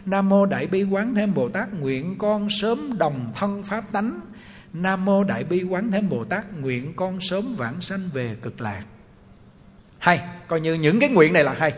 Nam 0.06 0.30
mô 0.30 0.46
Đại 0.46 0.68
bi 0.68 0.84
Quán 0.84 1.16
thêm 1.16 1.34
Bồ 1.34 1.50
Tát 1.50 1.74
nguyện 1.80 2.16
con 2.18 2.48
sớm 2.62 2.98
đồng 2.98 3.32
thân 3.36 3.64
pháp 3.64 3.92
tánh. 3.92 4.20
Nam 4.74 5.06
mô 5.06 5.24
Đại 5.24 5.44
bi 5.44 5.64
Quán 5.64 5.92
thêm 5.92 6.10
Bồ 6.10 6.24
Tát 6.24 6.46
nguyện 6.60 6.94
con 6.96 7.22
sớm 7.22 7.56
vãng 7.56 7.82
sanh 7.82 8.10
về 8.14 8.36
cực 8.42 8.62
lạc. 8.62 8.84
Hay, 9.98 10.20
coi 10.48 10.62
như 10.62 10.74
những 10.74 11.00
cái 11.00 11.10
nguyện 11.10 11.34
này 11.34 11.44
là 11.44 11.54
hay. 11.54 11.74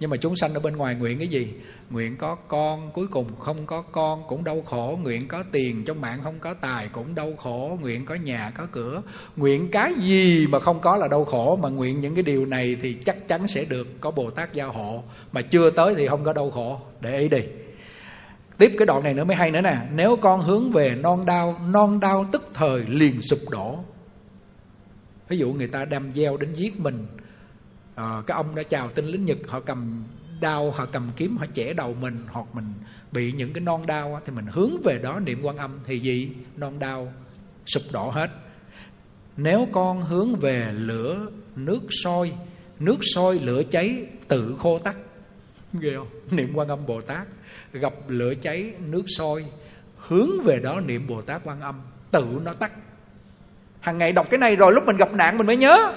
Nhưng 0.00 0.10
mà 0.10 0.16
chúng 0.16 0.36
sanh 0.36 0.54
ở 0.54 0.60
bên 0.60 0.76
ngoài 0.76 0.94
nguyện 0.94 1.18
cái 1.18 1.28
gì? 1.28 1.48
nguyện 1.90 2.16
có 2.16 2.34
con, 2.34 2.90
cuối 2.92 3.06
cùng 3.06 3.36
không 3.38 3.66
có 3.66 3.82
con 3.82 4.22
cũng 4.28 4.44
đau 4.44 4.62
khổ. 4.62 4.98
Nguyện 5.02 5.28
có 5.28 5.42
tiền 5.52 5.84
trong 5.84 6.00
mạng 6.00 6.20
không 6.22 6.38
có 6.38 6.54
tài 6.54 6.88
cũng 6.92 7.14
đau 7.14 7.32
khổ. 7.36 7.78
Nguyện 7.80 8.04
có 8.04 8.14
nhà 8.14 8.52
có 8.56 8.66
cửa. 8.72 9.02
Nguyện 9.36 9.68
cái 9.70 9.94
gì 9.94 10.46
mà 10.46 10.58
không 10.58 10.80
có 10.80 10.96
là 10.96 11.08
đau 11.08 11.24
khổ? 11.24 11.58
Mà 11.62 11.68
nguyện 11.68 12.00
những 12.00 12.14
cái 12.14 12.22
điều 12.22 12.46
này 12.46 12.76
thì 12.82 12.94
chắc 13.06 13.28
chắn 13.28 13.48
sẽ 13.48 13.64
được 13.64 14.00
có 14.00 14.10
bồ 14.10 14.30
tát 14.30 14.52
gia 14.52 14.64
hộ. 14.64 15.02
Mà 15.32 15.42
chưa 15.42 15.70
tới 15.70 15.94
thì 15.94 16.08
không 16.08 16.24
có 16.24 16.32
đau 16.32 16.50
khổ. 16.50 16.80
Để 17.00 17.18
ý 17.18 17.28
đi. 17.28 17.42
Tiếp 18.58 18.72
cái 18.78 18.86
đoạn 18.86 19.02
này 19.02 19.14
nữa 19.14 19.24
mới 19.24 19.36
hay 19.36 19.50
nữa 19.50 19.60
nè. 19.60 19.76
Nếu 19.94 20.16
con 20.16 20.40
hướng 20.40 20.72
về 20.72 20.94
non 20.94 21.26
đau 21.26 21.60
non 21.70 22.00
đau 22.00 22.26
tức 22.32 22.50
thời 22.54 22.84
liền 22.88 23.22
sụp 23.22 23.40
đổ. 23.50 23.78
Ví 25.28 25.38
dụ 25.38 25.52
người 25.52 25.68
ta 25.68 25.84
đâm 25.84 26.12
gieo 26.14 26.36
đến 26.36 26.54
giết 26.54 26.80
mình 26.80 27.06
à, 28.00 28.22
cái 28.26 28.34
ông 28.34 28.54
đã 28.54 28.62
chào 28.62 28.88
tinh 28.88 29.06
lính 29.06 29.26
nhật 29.26 29.38
họ 29.48 29.60
cầm 29.60 30.04
đau 30.40 30.70
họ 30.70 30.86
cầm 30.86 31.10
kiếm 31.16 31.36
họ 31.36 31.46
chẻ 31.54 31.72
đầu 31.72 31.96
mình 32.00 32.24
hoặc 32.28 32.46
mình 32.52 32.72
bị 33.12 33.32
những 33.32 33.52
cái 33.52 33.60
non 33.60 33.86
đau 33.86 34.20
thì 34.26 34.32
mình 34.32 34.46
hướng 34.50 34.82
về 34.84 34.98
đó 34.98 35.20
niệm 35.20 35.40
quan 35.42 35.56
âm 35.56 35.78
thì 35.84 35.98
gì? 35.98 36.32
Non 36.56 36.78
đau 36.78 37.12
sụp 37.66 37.82
đổ 37.92 38.10
hết. 38.10 38.30
Nếu 39.36 39.68
con 39.72 40.02
hướng 40.02 40.36
về 40.36 40.72
lửa 40.72 41.26
nước 41.56 41.80
sôi 42.04 42.32
nước 42.78 42.96
sôi 43.14 43.38
lửa 43.38 43.62
cháy 43.70 44.06
tự 44.28 44.56
khô 44.58 44.78
tắt. 44.78 44.96
Ghê 45.80 45.90
không? 45.96 46.08
Niệm 46.30 46.50
quan 46.54 46.68
âm 46.68 46.86
bồ 46.86 47.00
tát. 47.00 47.26
Gặp 47.72 47.92
lửa 48.08 48.34
cháy 48.42 48.74
nước 48.80 49.02
sôi 49.16 49.44
hướng 49.96 50.30
về 50.44 50.60
đó 50.62 50.80
niệm 50.80 51.06
bồ 51.06 51.22
tát 51.22 51.40
quan 51.44 51.60
âm 51.60 51.80
tự 52.10 52.40
nó 52.44 52.52
tắt. 52.52 52.72
Hàng 53.80 53.98
ngày 53.98 54.12
đọc 54.12 54.26
cái 54.30 54.38
này 54.38 54.56
rồi 54.56 54.72
lúc 54.72 54.86
mình 54.86 54.96
gặp 54.96 55.12
nạn 55.12 55.38
mình 55.38 55.46
mới 55.46 55.56
nhớ 55.56 55.94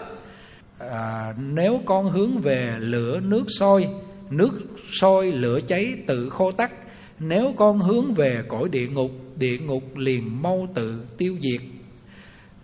à, 0.92 1.34
nếu 1.38 1.82
con 1.86 2.12
hướng 2.12 2.42
về 2.42 2.76
lửa 2.80 3.20
nước 3.24 3.44
sôi 3.60 3.88
nước 4.30 4.52
sôi 4.94 5.32
lửa 5.32 5.60
cháy 5.68 5.94
tự 6.08 6.30
khô 6.30 6.52
tắt 6.52 6.72
nếu 7.20 7.54
con 7.58 7.80
hướng 7.80 8.14
về 8.14 8.44
cõi 8.48 8.70
địa 8.72 8.88
ngục 8.88 9.12
địa 9.36 9.58
ngục 9.58 9.98
liền 9.98 10.42
mau 10.42 10.68
tự 10.76 11.02
tiêu 11.18 11.38
diệt. 11.42 11.62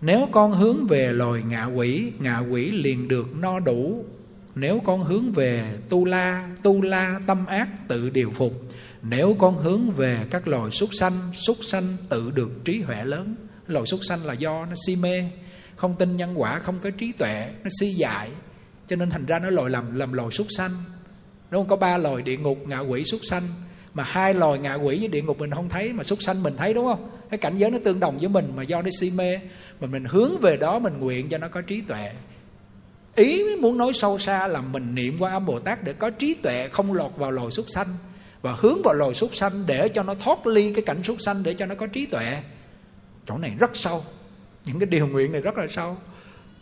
Nếu 0.01 0.27
con 0.31 0.51
hướng 0.51 0.87
về 0.87 1.13
loài 1.13 1.41
ngạ 1.47 1.65
quỷ 1.65 2.11
ngạ 2.19 2.39
quỷ 2.39 2.71
liền 2.71 3.07
được 3.07 3.27
no 3.39 3.59
đủ. 3.59 4.05
Nếu 4.55 4.81
con 4.85 5.03
hướng 5.03 5.31
về 5.31 5.77
tu 5.89 6.05
la 6.05 6.49
tu 6.63 6.81
la 6.81 7.21
tâm 7.27 7.45
ác 7.45 7.87
tự 7.87 8.09
điều 8.09 8.31
phục. 8.31 8.53
Nếu 9.01 9.35
con 9.39 9.57
hướng 9.57 9.89
về 9.91 10.19
các 10.29 10.47
loài 10.47 10.71
súc 10.71 10.89
sanh 10.93 11.19
súc 11.33 11.57
sanh 11.61 11.97
tự 12.09 12.31
được 12.31 12.65
trí 12.65 12.81
huệ 12.81 13.05
lớn. 13.05 13.35
Loài 13.67 13.85
súc 13.85 13.99
sanh 14.03 14.25
là 14.25 14.33
do 14.33 14.65
nó 14.65 14.75
si 14.85 14.95
mê 14.95 15.23
không 15.79 15.95
tin 15.95 16.17
nhân 16.17 16.41
quả, 16.41 16.59
không 16.59 16.79
có 16.79 16.89
trí 16.89 17.11
tuệ, 17.11 17.47
nó 17.63 17.69
si 17.79 17.93
dại. 17.93 18.29
Cho 18.87 18.95
nên 18.95 19.09
thành 19.09 19.25
ra 19.25 19.39
nó 19.39 19.49
lòi 19.49 19.69
làm 19.69 19.95
làm 19.95 20.13
lòi 20.13 20.31
súc 20.31 20.47
sanh. 20.49 20.71
Đúng 21.51 21.61
không 21.61 21.69
có 21.69 21.75
ba 21.75 21.97
loài 21.97 22.21
địa 22.21 22.37
ngục, 22.37 22.57
ngạ 22.67 22.79
quỷ, 22.79 23.03
súc 23.05 23.19
sanh. 23.23 23.43
Mà 23.93 24.03
hai 24.03 24.33
loài 24.33 24.59
ngạ 24.59 24.73
quỷ 24.73 24.99
với 24.99 25.07
địa 25.07 25.21
ngục 25.21 25.39
mình 25.39 25.51
không 25.51 25.69
thấy, 25.69 25.93
mà 25.93 26.03
súc 26.03 26.23
sanh 26.23 26.43
mình 26.43 26.57
thấy, 26.57 26.73
đúng 26.73 26.85
không? 26.85 27.09
Cái 27.29 27.37
cảnh 27.37 27.57
giới 27.57 27.71
nó 27.71 27.77
tương 27.83 27.99
đồng 27.99 28.19
với 28.19 28.29
mình 28.29 28.51
mà 28.55 28.63
do 28.63 28.81
nó 28.81 28.89
si 28.99 29.11
mê. 29.11 29.39
Mà 29.79 29.87
mình 29.87 30.05
hướng 30.05 30.39
về 30.41 30.57
đó, 30.57 30.79
mình 30.79 30.99
nguyện 30.99 31.29
cho 31.29 31.37
nó 31.37 31.47
có 31.47 31.61
trí 31.61 31.81
tuệ. 31.81 32.11
Ý 33.15 33.55
muốn 33.55 33.77
nói 33.77 33.91
sâu 33.93 34.19
xa 34.19 34.47
là 34.47 34.61
mình 34.61 34.95
niệm 34.95 35.15
qua 35.19 35.31
âm 35.31 35.45
bồ 35.45 35.59
tát 35.59 35.83
để 35.83 35.93
có 35.93 36.09
trí 36.09 36.33
tuệ, 36.33 36.69
không 36.71 36.93
lọt 36.93 37.11
vào 37.17 37.31
lòi 37.31 37.51
súc 37.51 37.65
sanh. 37.69 37.87
Và 38.41 38.55
hướng 38.59 38.81
vào 38.83 38.93
lòi 38.93 39.13
súc 39.13 39.35
sanh 39.35 39.63
để 39.67 39.89
cho 39.89 40.03
nó 40.03 40.15
thoát 40.15 40.47
ly 40.47 40.73
cái 40.73 40.83
cảnh 40.85 41.03
súc 41.03 41.17
sanh, 41.19 41.43
để 41.43 41.53
cho 41.53 41.65
nó 41.65 41.75
có 41.75 41.87
trí 41.87 42.05
tuệ. 42.05 42.41
Chỗ 43.27 43.37
này 43.37 43.53
rất 43.59 43.71
sâu 43.73 44.03
những 44.65 44.79
cái 44.79 44.87
điều 44.87 45.07
nguyện 45.07 45.31
này 45.31 45.41
rất 45.41 45.57
là 45.57 45.67
sâu. 45.69 45.97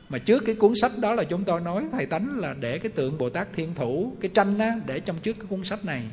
Mà 0.09 0.17
trước 0.17 0.43
cái 0.45 0.55
cuốn 0.55 0.73
sách 0.81 0.91
đó 1.01 1.13
là 1.13 1.23
chúng 1.23 1.43
tôi 1.43 1.61
nói, 1.61 1.87
thầy 1.91 2.05
tánh, 2.05 2.39
là 2.39 2.55
để 2.59 2.77
cái 2.77 2.91
tượng 2.91 3.17
bồ 3.17 3.29
tát 3.29 3.47
thiên 3.53 3.73
thủ, 3.75 4.13
cái 4.21 4.31
tranh 4.33 4.59
á, 4.59 4.71
để 4.85 4.99
trong 4.99 5.15
trước 5.23 5.33
cái 5.33 5.45
cuốn 5.49 5.63
sách 5.63 5.85
này. 5.85 6.03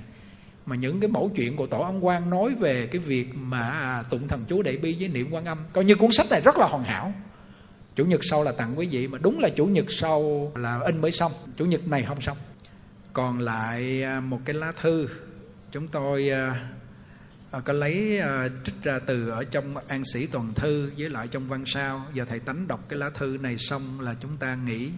Mà 0.66 0.76
những 0.76 1.00
cái 1.00 1.08
mẫu 1.10 1.30
chuyện 1.36 1.56
của 1.56 1.66
tổ 1.66 1.78
ông 1.78 2.06
quan 2.06 2.30
nói 2.30 2.54
về 2.54 2.86
cái 2.86 2.98
việc 2.98 3.28
mà 3.34 3.70
à, 3.70 4.02
tụng 4.10 4.28
thần 4.28 4.44
chú 4.48 4.62
đại 4.62 4.76
bi 4.76 4.96
với 4.98 5.08
niệm 5.08 5.28
quan 5.30 5.44
âm, 5.44 5.58
coi 5.72 5.84
như 5.84 5.94
cuốn 5.94 6.12
sách 6.12 6.26
này 6.30 6.40
rất 6.40 6.58
là 6.58 6.66
hoàn 6.66 6.84
hảo. 6.84 7.12
Chủ 7.96 8.04
nhật 8.04 8.20
sau 8.22 8.42
là 8.44 8.52
tặng 8.52 8.78
quý 8.78 8.88
vị, 8.90 9.08
mà 9.08 9.18
đúng 9.22 9.38
là 9.38 9.48
chủ 9.48 9.66
nhật 9.66 9.84
sau 9.88 10.52
là 10.56 10.80
in 10.86 11.00
mới 11.00 11.12
xong, 11.12 11.32
chủ 11.56 11.64
nhật 11.64 11.88
này 11.88 12.02
không 12.02 12.20
xong. 12.20 12.36
Còn 13.12 13.38
lại 13.38 14.02
à, 14.02 14.20
một 14.20 14.40
cái 14.44 14.54
lá 14.54 14.72
thư, 14.80 15.08
chúng 15.72 15.88
tôi 15.88 16.28
à, 16.30 16.70
à, 17.54 17.60
có 17.60 17.72
lấy 17.72 18.18
à, 18.18 18.48
trích 18.64 18.82
ra 18.82 18.98
từ 18.98 19.28
ở 19.28 19.44
trong 19.44 19.64
an 19.88 20.02
sĩ 20.12 20.26
toàn 20.26 20.54
thư 20.54 20.90
với 20.98 21.10
lại 21.10 21.28
trong 21.28 21.48
văn 21.48 21.64
sao 21.66 22.02
giờ 22.14 22.24
thầy 22.24 22.38
tánh 22.38 22.68
đọc 22.68 22.80
cái 22.88 22.98
lá 22.98 23.10
thư 23.10 23.38
này 23.40 23.56
xong 23.58 24.00
là 24.00 24.14
chúng 24.20 24.36
ta 24.36 24.54
nghĩ 24.66 24.90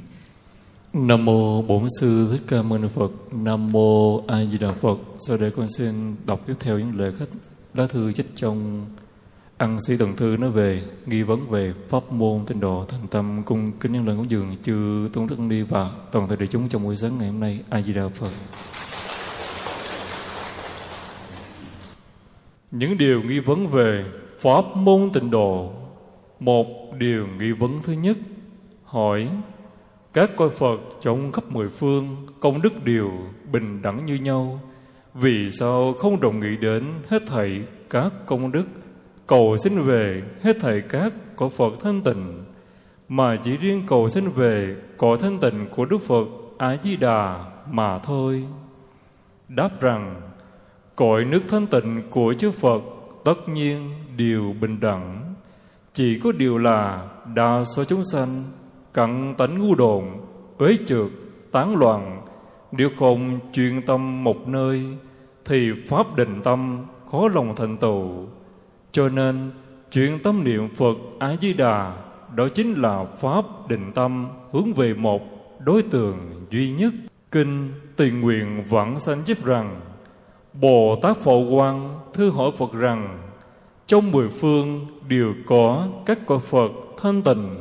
Nam 0.93 1.25
mô 1.25 1.63
Bổn 1.63 1.89
sư 2.01 2.29
Thích 2.33 2.43
Ca 2.49 2.63
Mâu 2.63 2.79
Ni 2.79 2.89
Phật. 2.95 3.11
Nam 3.33 3.73
mô 3.73 4.17
A 4.27 4.45
Di 4.45 4.59
Đà 4.59 4.73
Phật. 4.73 4.99
Sau 5.27 5.37
đây 5.37 5.51
con 5.57 5.67
xin 5.77 6.17
đọc 6.27 6.41
tiếp 6.47 6.55
theo 6.61 6.79
những 6.79 6.99
lời 6.99 7.13
khách 7.19 7.29
lá 7.75 7.87
thư 7.87 8.13
trích 8.13 8.27
trong 8.37 8.87
ăn 9.59 9.79
sĩ 9.81 9.97
toàn 9.97 10.17
thư 10.17 10.37
nói 10.37 10.51
về 10.51 10.83
nghi 11.07 11.23
vấn 11.23 11.51
về 11.51 11.75
pháp 11.89 12.13
môn 12.13 12.45
tinh 12.47 12.61
độ 12.61 12.85
thành 12.89 13.09
tâm 13.11 13.43
cung 13.43 13.73
kính 13.73 13.93
nhân 13.93 14.07
lần 14.07 14.17
cúng 14.17 14.31
dường 14.31 14.57
chư 14.63 15.09
tôn 15.13 15.27
đức 15.27 15.39
đi 15.49 15.63
và 15.63 15.91
toàn 16.13 16.29
thể 16.29 16.37
đại 16.37 16.49
chúng 16.49 16.69
trong 16.69 16.83
buổi 16.83 16.97
sáng 16.97 17.19
ngày 17.19 17.29
hôm 17.29 17.41
nay 17.41 17.61
a 17.69 17.83
di 17.83 17.93
đà 17.93 18.09
phật 18.09 18.31
những 22.71 22.99
điều 22.99 23.23
nghi 23.23 23.39
vấn 23.39 23.67
về 23.67 24.05
pháp 24.39 24.65
môn 24.77 25.11
tịnh 25.13 25.31
độ. 25.31 25.73
Một 26.41 26.67
điều 26.99 27.27
nghi 27.39 27.53
vấn 27.53 27.71
thứ 27.83 27.93
nhất, 27.93 28.17
hỏi, 28.85 29.29
các 30.13 30.31
coi 30.37 30.51
phật 30.51 30.81
trong 31.01 31.33
khắp 31.33 31.45
mười 31.49 31.69
phương, 31.69 32.17
công 32.41 32.63
đức 32.63 32.85
đều 32.85 33.11
bình 33.53 33.83
đẳng 33.83 34.07
như 34.07 34.15
nhau. 34.15 34.61
Vì 35.15 35.51
sao 35.51 35.93
không 35.93 36.21
đồng 36.21 36.41
nghĩ 36.41 36.57
đến 36.57 36.85
hết 37.09 37.23
thảy 37.27 37.63
các 37.91 38.13
công 38.27 38.53
đức? 38.53 38.65
Cầu 39.27 39.57
xin 39.57 39.83
về 39.83 40.23
hết 40.43 40.57
thảy 40.61 40.81
các 40.81 41.13
của 41.37 41.49
Phật 41.49 41.73
thanh 41.83 42.03
tịnh, 42.03 42.45
mà 43.09 43.37
chỉ 43.45 43.57
riêng 43.57 43.83
cầu 43.87 44.09
xin 44.09 44.29
về 44.29 44.77
cội 44.97 45.19
thanh 45.19 45.39
tịnh 45.39 45.67
của 45.71 45.85
Đức 45.85 45.99
Phật 46.03 46.25
A 46.59 46.77
Di 46.83 46.97
Đà 46.97 47.45
mà 47.71 47.99
thôi. 47.99 48.45
Đáp 49.49 49.81
rằng 49.81 50.21
cội 50.97 51.25
nước 51.25 51.41
thanh 51.49 51.67
tịnh 51.67 52.03
của 52.11 52.35
chư 52.35 52.51
Phật 52.51 52.83
tất 53.25 53.49
nhiên 53.49 53.91
đều 54.17 54.55
bình 54.61 54.81
đẳng, 54.81 55.35
chỉ 55.95 56.21
có 56.25 56.33
điều 56.33 56.59
là 56.59 57.09
đa 57.35 57.65
số 57.65 57.85
chúng 57.85 58.03
sanh 58.13 58.43
cặn 58.95 59.35
tánh 59.39 59.59
ngu 59.59 59.75
đồn, 59.75 60.05
uế 60.59 60.77
trượt, 60.87 61.07
tán 61.53 61.77
loạn, 61.77 62.23
nếu 62.73 62.91
không 62.99 63.39
chuyên 63.53 63.83
tâm 63.87 64.25
một 64.25 64.49
nơi 64.49 64.85
thì 65.45 65.71
pháp 65.89 66.17
định 66.17 66.41
tâm 66.45 66.87
khó 67.11 67.29
lòng 67.29 67.57
thành 67.57 67.77
tựu. 67.77 68.27
Cho 68.93 69.09
nên 69.09 69.51
chuyện 69.91 70.19
tâm 70.23 70.45
niệm 70.45 70.75
Phật 70.77 70.97
A 71.19 71.37
Di 71.41 71.53
Đà 71.53 71.97
đó 72.35 72.49
chính 72.55 72.75
là 72.83 73.05
pháp 73.05 73.45
định 73.69 73.93
tâm 73.95 74.29
hướng 74.53 74.73
về 74.73 74.95
một 74.95 75.23
đối 75.65 75.83
tượng 75.83 76.47
duy 76.51 76.71
nhất. 76.71 76.93
Kinh 77.33 77.73
Tiền 77.97 78.21
nguyện 78.21 78.65
vẫn 78.69 79.01
sanh 79.01 79.25
chấp 79.25 79.45
rằng 79.45 79.81
Bồ 80.61 80.97
Tát 81.03 81.17
Phổ 81.21 81.51
Quang 81.51 82.01
thư 82.13 82.31
hỏi 82.31 82.51
Phật 82.57 82.73
rằng 82.73 83.19
trong 83.87 84.13
mười 84.13 84.29
phương 84.29 84.87
đều 85.09 85.35
có 85.47 85.89
các 86.07 86.19
cõi 86.27 86.39
Phật 86.39 86.73
thanh 87.03 87.23
tịnh. 87.23 87.57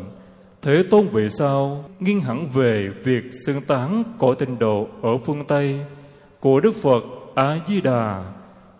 Thế 0.61 0.83
Tôn 0.89 1.07
về 1.07 1.29
sau 1.29 1.83
nghiêng 1.99 2.19
hẳn 2.19 2.49
về 2.53 2.89
việc 3.03 3.23
xưng 3.45 3.61
tán 3.67 4.03
cõi 4.17 4.35
tịnh 4.39 4.59
độ 4.59 4.87
ở 5.01 5.17
phương 5.17 5.45
Tây 5.47 5.79
của 6.39 6.59
Đức 6.59 6.75
Phật 6.75 7.03
A 7.35 7.59
Di 7.67 7.81
Đà 7.81 8.23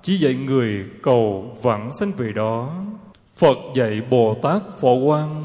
chỉ 0.01 0.17
dạy 0.17 0.33
người 0.33 0.85
cầu 1.01 1.57
vãng 1.61 1.91
sanh 1.99 2.11
về 2.17 2.31
đó. 2.33 2.69
Phật 3.35 3.57
dạy 3.75 4.01
Bồ 4.09 4.35
Tát 4.41 4.61
Phổ 4.79 5.05
Quang 5.05 5.43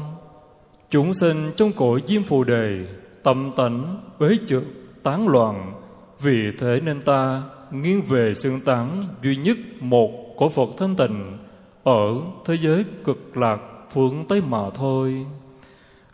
chúng 0.89 1.13
sinh 1.13 1.51
trong 1.55 1.71
cõi 1.73 2.01
diêm 2.07 2.23
phù 2.23 2.43
đề 2.43 2.85
tâm 3.23 3.51
tánh 3.55 3.97
bế 4.19 4.37
trực, 4.47 4.63
tán 5.03 5.27
loạn 5.27 5.73
vì 6.19 6.51
thế 6.59 6.79
nên 6.83 7.01
ta 7.01 7.41
nghiêng 7.71 8.01
về 8.01 8.33
xương 8.35 8.59
tán 8.65 9.07
duy 9.23 9.35
nhất 9.35 9.57
một 9.79 10.11
của 10.35 10.49
Phật 10.49 10.69
thanh 10.77 10.95
tịnh, 10.95 11.37
ở 11.83 12.21
thế 12.45 12.57
giới 12.61 12.85
cực 13.03 13.37
lạc 13.37 13.59
phương 13.91 14.25
Tây 14.29 14.41
mà 14.49 14.69
thôi 14.69 15.25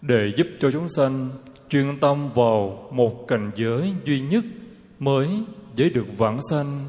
để 0.02 0.32
giúp 0.38 0.48
cho 0.60 0.72
chúng 0.72 0.90
sanh 0.90 1.30
chuyên 1.70 2.00
tâm 2.00 2.30
vào 2.34 2.88
một 2.92 3.28
cảnh 3.28 3.52
giới 3.56 3.94
duy 4.06 4.22
nhất 4.22 4.46
mới 5.00 5.30
dễ 5.76 5.90
được 5.90 6.08
vãng 6.18 6.40
sanh. 6.50 6.86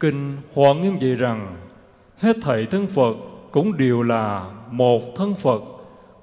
Kinh 0.00 0.36
Hoa 0.54 0.74
Nghiêm 0.74 0.98
dạy 0.98 1.14
rằng, 1.14 1.56
hết 2.16 2.36
thảy 2.42 2.66
thân 2.66 2.86
Phật 2.86 3.16
cũng 3.52 3.76
đều 3.76 4.02
là 4.02 4.50
một 4.70 5.00
thân 5.16 5.34
Phật, 5.34 5.62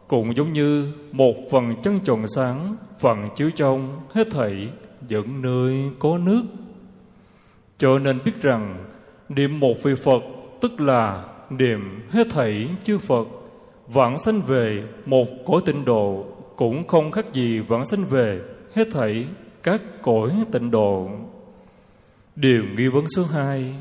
cũng 0.08 0.36
giống 0.36 0.54
như 0.54 0.94
một 1.12 1.36
phần 1.52 1.76
chân 1.84 2.00
tròn 2.00 2.26
sáng 2.36 2.76
phần 3.00 3.30
chiếu 3.36 3.50
trong 3.56 4.02
hết 4.14 4.28
thảy 4.32 4.70
dẫn 5.08 5.42
nơi 5.42 5.92
có 6.00 6.18
nước 6.18 6.42
cho 7.78 8.00
nên 8.00 8.20
biết 8.26 8.42
rằng, 8.42 8.86
niệm 9.30 9.60
một 9.60 9.84
vị 9.84 9.94
Phật, 10.04 10.24
tức 10.62 10.82
là 10.82 11.24
niệm 11.50 12.02
hết 12.10 12.28
thảy 12.30 12.70
chư 12.84 12.98
Phật, 12.98 13.28
vãng 13.88 14.20
sanh 14.20 14.42
về 14.42 14.84
một 15.06 15.28
cõi 15.46 15.62
tịnh 15.66 15.86
độ 15.86 16.26
cũng 16.56 16.88
không 16.88 17.12
khác 17.12 17.26
gì 17.34 17.60
vãng 17.60 17.86
sanh 17.86 18.06
về 18.06 18.42
hết 18.74 18.88
thảy 18.92 19.26
các 19.64 19.82
cõi 20.02 20.32
tịnh 20.52 20.72
độ. 20.72 21.10
Điều 22.36 22.64
nghi 22.78 22.88
vấn 22.88 23.06
số 23.16 23.24
hai, 23.34 23.74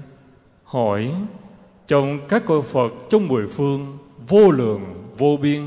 hỏi, 0.65 1.13
trong 1.89 2.21
các 2.29 2.47
cõi 2.47 2.63
Phật 2.63 2.93
trong 3.11 3.29
mười 3.29 3.49
phương, 3.49 3.99
vô 4.29 4.51
lượng, 4.51 4.83
vô 5.19 5.37
biên, 5.43 5.63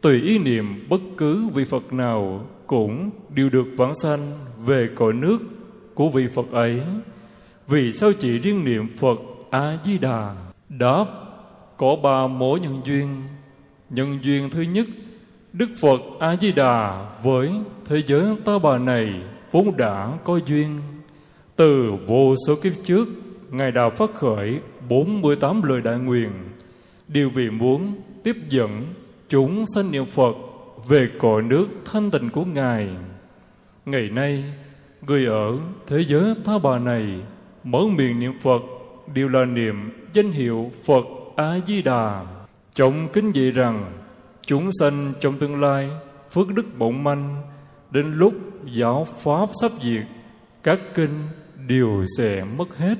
tùy 0.00 0.22
ý 0.22 0.38
niệm 0.38 0.88
bất 0.88 1.00
cứ 1.16 1.48
vị 1.54 1.64
Phật 1.64 1.92
nào 1.92 2.46
cũng 2.66 3.10
đều 3.34 3.50
được 3.50 3.66
vãng 3.76 3.94
sanh 3.94 4.32
về 4.64 4.88
cõi 4.94 5.12
nước 5.12 5.38
của 5.94 6.08
vị 6.08 6.26
Phật 6.34 6.50
ấy. 6.52 6.80
Vì 7.68 7.92
sao 7.92 8.12
chỉ 8.12 8.38
riêng 8.38 8.64
niệm 8.64 8.88
Phật 8.98 9.18
A 9.50 9.78
Di 9.84 9.98
Đà? 9.98 10.34
Đáp 10.68 11.04
có 11.76 11.96
ba 11.96 12.26
mối 12.26 12.60
nhân 12.60 12.80
duyên. 12.84 13.22
Nhân 13.90 14.18
duyên 14.22 14.50
thứ 14.50 14.62
nhất, 14.62 14.86
Đức 15.52 15.68
Phật 15.80 16.00
A 16.20 16.36
Di 16.36 16.52
Đà 16.52 17.06
với 17.22 17.50
thế 17.84 18.02
giới 18.06 18.36
ta 18.44 18.52
bà 18.62 18.78
này 18.78 19.12
vốn 19.50 19.76
đã 19.76 20.18
có 20.24 20.40
duyên. 20.46 20.80
Từ 21.56 21.92
vô 22.06 22.34
số 22.46 22.54
kiếp 22.62 22.72
trước, 22.84 23.08
Ngài 23.50 23.72
đã 23.72 23.90
phát 23.90 24.14
khởi 24.14 24.60
48 24.88 25.62
lời 25.62 25.80
đại 25.80 25.98
nguyện, 25.98 26.30
đều 27.08 27.30
vì 27.30 27.50
muốn 27.50 27.94
tiếp 28.24 28.36
dẫn 28.48 28.86
chúng 29.28 29.64
sanh 29.74 29.90
niệm 29.90 30.04
Phật 30.04 30.36
về 30.88 31.08
cội 31.18 31.42
nước 31.42 31.66
thanh 31.84 32.10
tịnh 32.10 32.30
của 32.30 32.44
Ngài. 32.44 32.88
Ngày 33.86 34.10
nay, 34.10 34.44
người 35.06 35.26
ở 35.26 35.58
thế 35.86 36.04
giới 36.08 36.34
tha 36.44 36.52
bà 36.62 36.78
này 36.78 37.20
mở 37.64 37.78
miệng 37.96 38.20
niệm 38.20 38.32
Phật 38.40 38.62
đều 39.14 39.28
là 39.28 39.44
niệm 39.44 39.90
danh 40.12 40.30
hiệu 40.32 40.70
Phật 40.84 41.04
A 41.36 41.58
Di 41.66 41.82
Đà. 41.82 42.26
trọng 42.74 43.08
kính 43.12 43.32
dạy 43.32 43.50
rằng, 43.50 43.92
chúng 44.46 44.70
sanh 44.80 45.12
trong 45.20 45.38
tương 45.38 45.60
lai 45.60 45.90
phước 46.30 46.54
đức 46.54 46.78
bổn 46.78 47.04
manh, 47.04 47.42
đến 47.90 48.14
lúc 48.14 48.34
giáo 48.64 49.04
pháp 49.04 49.48
sắp 49.60 49.72
diệt, 49.82 50.04
các 50.62 50.80
kinh 50.94 51.28
đều 51.66 52.04
sẽ 52.18 52.44
mất 52.58 52.76
hết. 52.76 52.98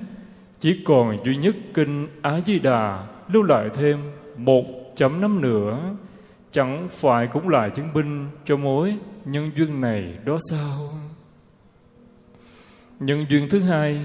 Chỉ 0.61 0.83
còn 0.85 1.25
duy 1.25 1.37
nhất 1.37 1.57
kinh 1.75 2.09
A 2.23 2.41
Di 2.47 2.59
Đà 2.59 3.07
lưu 3.33 3.43
lại 3.43 3.69
thêm 3.75 3.99
một 4.37 4.65
chấm 4.97 5.21
năm 5.21 5.41
nữa. 5.41 5.97
Chẳng 6.51 6.89
phải 6.91 7.27
cũng 7.27 7.49
là 7.49 7.69
chứng 7.69 7.93
minh 7.93 8.29
cho 8.45 8.57
mối 8.57 8.97
nhân 9.25 9.51
duyên 9.57 9.81
này 9.81 10.19
đó 10.25 10.39
sao? 10.51 10.89
Nhân 13.01 13.27
duyên 13.29 13.49
thứ 13.51 13.61
hai 13.61 14.01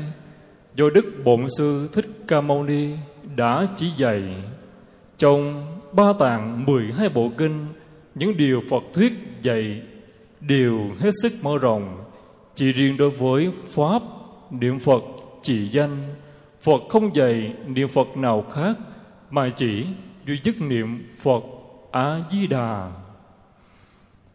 do 0.77 0.89
đức 0.89 1.05
bổn 1.24 1.48
sư 1.57 1.89
thích 1.93 2.05
ca 2.27 2.41
mâu 2.41 2.63
ni 2.63 2.89
đã 3.36 3.67
chỉ 3.77 3.88
dạy 3.98 4.24
trong 5.17 5.65
ba 5.91 6.03
tạng 6.19 6.65
mười 6.65 6.84
hai 6.98 7.10
bộ 7.10 7.31
kinh, 7.38 7.65
những 8.15 8.38
điều 8.38 8.62
phật 8.69 8.84
thuyết 8.93 9.13
dạy 9.41 9.81
đều 10.41 10.79
hết 11.00 11.12
sức 11.22 11.34
mở 11.43 11.57
rộng, 11.57 12.03
chỉ 12.55 12.72
riêng 12.72 12.98
đối 12.98 13.10
với 13.10 13.51
pháp, 13.69 14.01
niệm 14.51 14.79
phật 14.79 15.03
chỉ 15.41 15.67
danh. 15.67 16.15
Phật 16.62 16.81
không 16.89 17.15
dạy 17.15 17.53
niệm 17.67 17.89
phật 17.89 18.17
nào 18.17 18.46
khác, 18.51 18.77
mà 19.31 19.50
chỉ 19.50 19.86
duy 20.25 20.39
nhất 20.43 20.55
niệm 20.60 21.07
phật 21.22 21.43
a 21.91 22.19
di 22.31 22.48
đà 22.48 22.91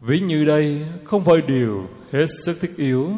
ví 0.01 0.19
như 0.19 0.45
đây 0.45 0.85
không 1.03 1.23
phải 1.23 1.41
điều 1.47 1.87
hết 2.11 2.25
sức 2.45 2.57
thiết 2.61 2.77
yếu, 2.77 3.11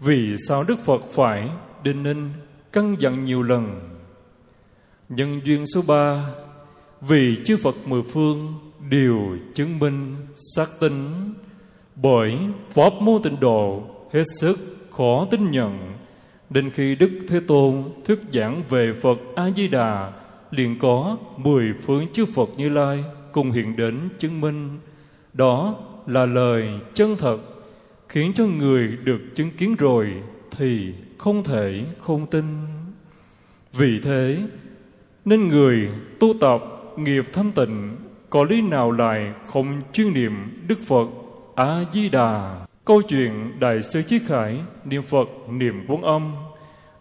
vì 0.00 0.36
sao 0.48 0.64
đức 0.68 0.78
phật 0.84 1.02
phải 1.10 1.48
đinh 1.84 2.02
ninh 2.02 2.30
căng 2.76 2.96
dặn 2.98 3.24
nhiều 3.24 3.42
lần. 3.42 3.80
Nhân 5.08 5.40
duyên 5.44 5.64
số 5.74 5.82
ba, 5.88 6.26
vì 7.00 7.36
chư 7.44 7.56
phật 7.56 7.74
mười 7.86 8.02
phương 8.02 8.54
đều 8.90 9.20
chứng 9.54 9.78
minh, 9.78 10.16
xác 10.54 10.66
tính 10.80 11.34
bởi 11.94 12.38
pháp 12.70 12.92
môn 13.00 13.22
tịnh 13.22 13.40
độ 13.40 13.82
hết 14.12 14.22
sức 14.40 14.58
khó 14.90 15.26
tin 15.30 15.50
nhận 15.50 15.92
đến 16.50 16.70
khi 16.70 16.94
đức 16.94 17.10
thế 17.28 17.40
tôn 17.46 17.84
thuyết 18.04 18.18
giảng 18.32 18.62
về 18.68 18.94
phật 19.02 19.18
a 19.36 19.50
di 19.56 19.68
đà 19.68 20.12
liền 20.50 20.78
có 20.78 21.16
mười 21.36 21.72
phương 21.82 22.06
chư 22.12 22.26
phật 22.26 22.48
như 22.56 22.68
lai 22.68 23.04
cùng 23.32 23.50
hiện 23.50 23.76
đến 23.76 24.08
chứng 24.18 24.40
minh. 24.40 24.78
Đó 25.32 25.74
là 26.06 26.26
lời 26.26 26.68
chân 26.94 27.16
thật, 27.16 27.38
khiến 28.08 28.32
cho 28.34 28.44
người 28.46 28.96
được 29.04 29.20
chứng 29.34 29.50
kiến 29.50 29.74
rồi 29.78 30.22
thì 30.56 30.92
không 31.18 31.44
thể 31.44 31.84
không 32.00 32.26
tin. 32.26 32.44
Vì 33.72 34.00
thế 34.00 34.42
nên 35.24 35.48
người 35.48 35.88
tu 36.20 36.34
tập 36.40 36.62
nghiệp 36.96 37.24
thanh 37.32 37.52
tịnh 37.52 37.96
có 38.30 38.44
lý 38.44 38.62
nào 38.62 38.90
lại 38.90 39.32
không 39.46 39.80
chuyên 39.92 40.12
niệm 40.12 40.32
đức 40.68 40.78
phật 40.86 41.08
a 41.54 41.84
di 41.92 42.08
đà 42.08 42.66
câu 42.84 43.02
chuyện 43.02 43.60
đại 43.60 43.82
sư 43.82 44.02
chí 44.02 44.18
khải 44.26 44.60
niệm 44.84 45.02
phật 45.02 45.28
niệm 45.50 45.84
cuốn 45.88 46.00
âm. 46.00 46.34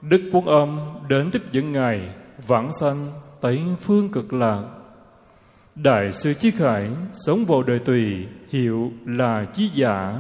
Đức 0.01 0.29
cuốn 0.33 0.45
âm 0.45 0.79
đến 1.09 1.31
tiếp 1.31 1.41
dẫn 1.51 1.71
ngài 1.71 2.01
vãng 2.47 2.73
sanh 2.73 3.07
tây 3.41 3.61
phương 3.81 4.09
cực 4.09 4.33
lạc. 4.33 4.63
Đại 5.75 6.11
sư 6.11 6.33
Chí 6.33 6.51
Khải 6.51 6.89
sống 7.11 7.45
vào 7.45 7.63
đời 7.63 7.79
tùy 7.79 8.25
hiệu 8.49 8.91
là 9.05 9.45
Chí 9.53 9.69
Giả. 9.73 10.19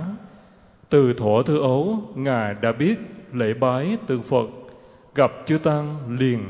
Từ 0.89 1.13
thổ 1.13 1.43
thư 1.43 1.59
ấu, 1.59 2.13
Ngài 2.15 2.55
đã 2.61 2.71
biết 2.71 2.95
lễ 3.33 3.53
bái 3.53 3.97
tượng 4.07 4.23
Phật, 4.23 4.47
gặp 5.15 5.31
chư 5.45 5.57
Tăng 5.57 6.17
liền 6.19 6.43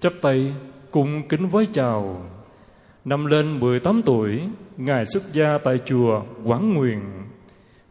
chắp 0.00 0.12
tay 0.20 0.52
cung 0.90 1.22
kính 1.28 1.48
với 1.48 1.66
chào. 1.72 2.22
Năm 3.04 3.26
lên 3.26 3.60
18 3.60 4.02
tuổi, 4.02 4.40
Ngài 4.76 5.06
xuất 5.06 5.22
gia 5.32 5.58
tại 5.58 5.80
chùa 5.86 6.22
Quán 6.44 6.74
Nguyện. 6.74 7.00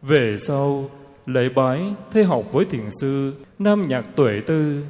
Về 0.02 0.36
sau, 0.38 0.90
lễ 1.26 1.48
bái 1.48 1.94
thế 2.12 2.22
học 2.22 2.44
với 2.52 2.64
thiền 2.64 2.90
sư 3.00 3.34
Nam 3.58 3.88
Nhạc 3.88 4.16
Tuệ 4.16 4.40
Tư. 4.46 4.84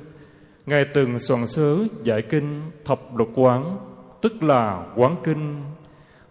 Ngài 0.67 0.85
từng 0.85 1.19
soạn 1.19 1.47
sớ 1.47 1.77
giải 2.03 2.23
kinh 2.23 2.63
thập 2.85 3.17
lục 3.17 3.29
quán, 3.35 3.79
tức 4.21 4.43
là 4.43 4.87
quán 4.97 5.17
kinh, 5.25 5.63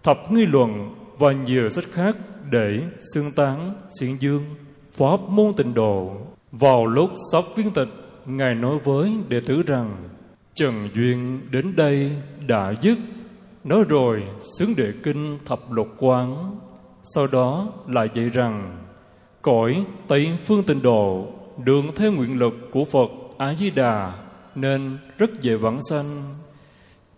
thập 0.04 0.32
nghi 0.32 0.46
luận 0.46 0.96
và 1.18 1.32
nhiều 1.32 1.70
sách 1.70 1.86
khác 1.92 2.16
để 2.52 2.82
xưng 3.14 3.32
tán, 3.32 3.74
xuyên 4.00 4.16
dương, 4.16 4.44
pháp 4.94 5.20
môn 5.30 5.54
tịnh 5.54 5.74
độ. 5.74 6.18
Vào 6.52 6.86
lúc 6.86 7.12
sắp 7.32 7.44
viên 7.56 7.72
tịch, 7.72 7.90
Ngài 8.26 8.56
nói 8.56 8.78
với 8.84 9.14
đệ 9.28 9.40
tử 9.40 9.64
rằng 9.68 10.10
Trần 10.56 10.90
Duyên 10.96 11.42
đến 11.52 11.76
đây 11.76 12.12
đã 12.48 12.74
dứt. 12.82 12.98
Nói 13.64 13.84
rồi 13.90 14.24
xứng 14.58 14.74
đệ 14.78 14.92
kinh 15.04 15.40
thập 15.46 15.72
lục 15.72 15.88
quán. 15.98 16.58
Sau 17.16 17.28
đó 17.28 17.68
lại 17.88 18.10
dạy 18.14 18.30
rằng 18.30 18.86
Cõi 19.42 19.86
Tây 20.08 20.38
Phương 20.46 20.64
Tịnh 20.64 20.82
Độ 20.82 21.28
Đường 21.64 21.92
theo 21.96 22.12
nguyện 22.12 22.40
lực 22.40 22.54
của 22.72 22.86
Phật 22.86 23.10
A-di-đà 23.38 24.14
Nên 24.56 24.98
rất 25.18 25.42
dễ 25.42 25.56
vãng 25.56 25.80
sanh. 25.90 26.06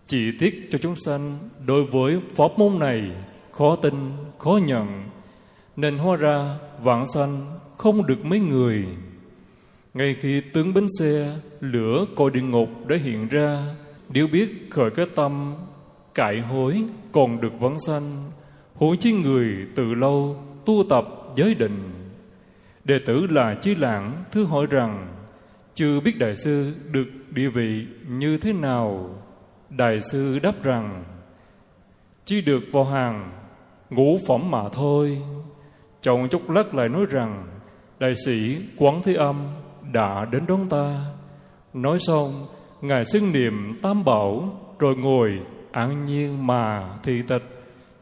Chỉ 0.06 0.32
tiếc 0.40 0.68
cho 0.72 0.78
chúng 0.78 0.96
sanh 0.96 1.38
Đối 1.66 1.84
với 1.84 2.20
pháp 2.34 2.58
môn 2.58 2.78
này 2.78 3.10
Khó 3.52 3.76
tin, 3.76 3.94
khó 4.38 4.60
nhận 4.66 5.04
Nên 5.76 5.98
hóa 5.98 6.16
ra 6.16 6.58
vãng 6.82 7.06
sanh 7.14 7.40
Không 7.76 8.06
được 8.06 8.24
mấy 8.24 8.40
người 8.40 8.86
ngay 9.94 10.14
khi 10.14 10.40
tướng 10.40 10.74
bến 10.74 10.86
xe, 10.98 11.36
Lửa 11.60 12.06
cội 12.16 12.30
địa 12.30 12.42
ngục 12.42 12.68
đã 12.86 12.96
hiện 12.96 13.28
ra, 13.28 13.64
Nếu 14.08 14.26
biết 14.26 14.66
khởi 14.70 14.90
cái 14.90 15.06
tâm, 15.14 15.54
Cải 16.14 16.40
hối 16.40 16.84
còn 17.12 17.40
được 17.40 17.60
vãng 17.60 17.80
sanh 17.80 18.30
Huống 18.74 18.96
chi 18.96 19.12
người 19.12 19.66
từ 19.74 19.94
lâu 19.94 20.36
Tu 20.64 20.84
tập 20.90 21.08
giới 21.36 21.54
định. 21.54 21.90
Đệ 22.84 22.98
tử 23.06 23.26
là 23.30 23.54
Chí 23.54 23.74
Lãng 23.74 24.24
Thứ 24.30 24.44
hỏi 24.44 24.66
rằng, 24.70 25.14
Chưa 25.74 26.00
biết 26.00 26.18
Đại 26.18 26.36
sư 26.36 26.72
được 26.92 27.06
địa 27.30 27.48
vị 27.48 27.86
như 28.08 28.38
thế 28.38 28.52
nào? 28.52 29.18
Đại 29.70 30.00
sư 30.02 30.38
đáp 30.42 30.62
rằng, 30.62 31.04
Chỉ 32.24 32.40
được 32.40 32.62
vào 32.72 32.84
hàng, 32.84 33.32
Ngũ 33.90 34.18
phẩm 34.26 34.50
mà 34.50 34.68
thôi. 34.68 35.22
Chồng 36.02 36.28
chốc 36.28 36.50
lát 36.50 36.74
lại 36.74 36.88
nói 36.88 37.06
rằng, 37.10 37.46
Đại 37.98 38.14
sĩ 38.24 38.56
Quán 38.76 39.00
Thế 39.04 39.14
Âm 39.14 39.48
đã 39.92 40.24
đến 40.32 40.42
đón 40.48 40.68
ta. 40.68 41.04
Nói 41.74 41.98
xong, 42.00 42.32
Ngài 42.82 43.04
xưng 43.04 43.32
niệm 43.32 43.74
tam 43.82 44.04
bảo, 44.04 44.60
rồi 44.78 44.96
ngồi 44.96 45.40
an 45.72 46.04
nhiên 46.04 46.46
mà 46.46 46.88
thị 47.02 47.22
tịch, 47.28 47.42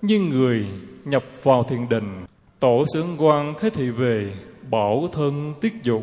như 0.03 0.21
người 0.21 0.67
nhập 1.05 1.25
vào 1.43 1.63
thiền 1.63 1.89
định. 1.89 2.27
Tổ 2.61 2.85
xướng 2.95 3.07
quan 3.19 3.55
thế 3.61 3.71
thị 3.71 3.91
về, 3.91 4.35
bảo 4.71 5.09
thân 5.13 5.55
tiết 5.61 5.73
dục. 5.83 6.03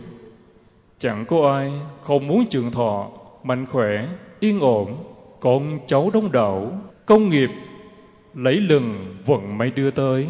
Chẳng 1.00 1.26
có 1.26 1.54
ai 1.54 1.72
không 2.04 2.28
muốn 2.28 2.46
trường 2.50 2.72
thọ, 2.72 3.08
mạnh 3.44 3.66
khỏe, 3.66 4.08
yên 4.40 4.60
ổn, 4.60 4.98
con 5.40 5.80
cháu 5.88 6.10
đông 6.14 6.32
đảo, 6.32 6.72
công 7.06 7.30
nghiệp 7.30 7.50
lấy 8.34 8.56
lừng 8.56 9.16
vận 9.26 9.58
may 9.58 9.72
đưa 9.72 9.92
tới. 9.92 10.28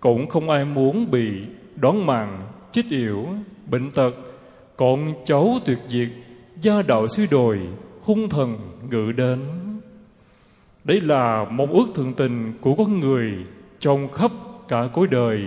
Cũng 0.00 0.26
không 0.26 0.50
ai 0.50 0.64
muốn 0.64 1.10
bị 1.10 1.30
đón 1.76 2.06
màng 2.06 2.40
chết 2.72 2.82
yểu, 2.90 3.26
bệnh 3.66 3.90
tật, 3.90 4.12
con 4.80 5.14
cháu 5.24 5.58
tuyệt 5.64 5.78
diệt, 5.88 6.08
Gia 6.60 6.82
đạo 6.82 7.08
suy 7.08 7.26
đồi, 7.30 7.60
Hung 8.02 8.28
thần 8.28 8.58
ngự 8.90 9.12
đến. 9.12 9.38
Đấy 10.84 11.00
là 11.00 11.46
mong 11.50 11.72
ước 11.72 11.86
thường 11.94 12.12
tình 12.14 12.52
Của 12.60 12.74
con 12.74 13.00
người 13.00 13.32
Trong 13.80 14.08
khắp 14.08 14.30
cả 14.68 14.88
cõi 14.94 15.06
đời. 15.10 15.42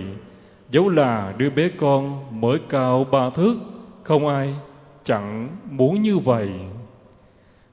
Dẫu 0.70 0.88
là 0.88 1.34
đứa 1.38 1.50
bé 1.50 1.68
con 1.68 2.24
Mới 2.40 2.58
cao 2.68 3.04
ba 3.04 3.30
thước, 3.30 3.54
Không 4.02 4.28
ai 4.28 4.54
chẳng 5.04 5.48
muốn 5.70 6.02
như 6.02 6.18
vậy. 6.18 6.48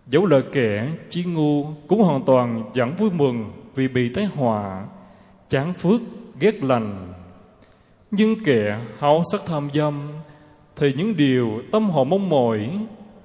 Dẫu 0.08 0.26
là 0.26 0.42
kẻ 0.52 0.88
chỉ 1.10 1.24
ngu 1.24 1.66
Cũng 1.88 2.04
hoàn 2.04 2.24
toàn 2.24 2.72
chẳng 2.74 2.96
vui 2.96 3.10
mừng 3.12 3.52
Vì 3.76 3.88
bị 3.88 4.14
tai 4.14 4.26
họa, 4.26 4.86
Chán 5.50 5.74
phước, 5.74 6.02
ghét 6.40 6.64
lành. 6.64 7.14
Nhưng 8.12 8.36
kẻ 8.46 8.80
háo 9.00 9.24
sắc 9.32 9.42
tham 9.48 9.70
dâm 9.74 9.94
thì 10.82 10.94
những 10.98 11.18
điều 11.18 11.62
tâm 11.72 11.90
họ 11.90 12.04
mong 12.04 12.30
mỏi 12.30 12.70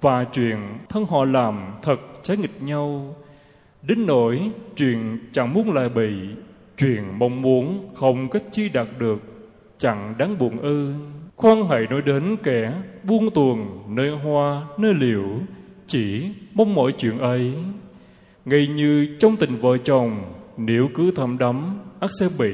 và 0.00 0.24
chuyện 0.24 0.58
thân 0.88 1.04
họ 1.04 1.24
làm 1.24 1.74
thật 1.82 1.96
trái 2.22 2.36
nghịch 2.36 2.62
nhau. 2.62 3.14
Đến 3.82 4.06
nỗi 4.06 4.50
chuyện 4.76 5.18
chẳng 5.32 5.54
muốn 5.54 5.72
lại 5.72 5.88
bị, 5.88 6.10
chuyện 6.78 7.18
mong 7.18 7.42
muốn 7.42 7.84
không 7.94 8.28
cách 8.28 8.42
chi 8.52 8.68
đạt 8.68 8.86
được, 8.98 9.18
chẳng 9.78 10.14
đáng 10.18 10.38
buồn 10.38 10.58
ư. 10.58 10.92
Khoan 11.36 11.68
hãy 11.68 11.86
nói 11.90 12.02
đến 12.02 12.36
kẻ 12.42 12.72
buông 13.02 13.30
tuồng 13.30 13.82
nơi 13.88 14.10
hoa, 14.10 14.62
nơi 14.78 14.94
liễu, 14.94 15.26
chỉ 15.86 16.30
mong 16.54 16.74
mọi 16.74 16.92
chuyện 16.92 17.18
ấy. 17.18 17.52
Ngay 18.44 18.66
như 18.66 19.16
trong 19.18 19.36
tình 19.36 19.56
vợ 19.56 19.78
chồng, 19.78 20.22
nếu 20.56 20.88
cứ 20.94 21.10
thầm 21.16 21.38
đắm 21.38 21.78
ắt 22.00 22.10
sẽ 22.20 22.28
bị 22.38 22.52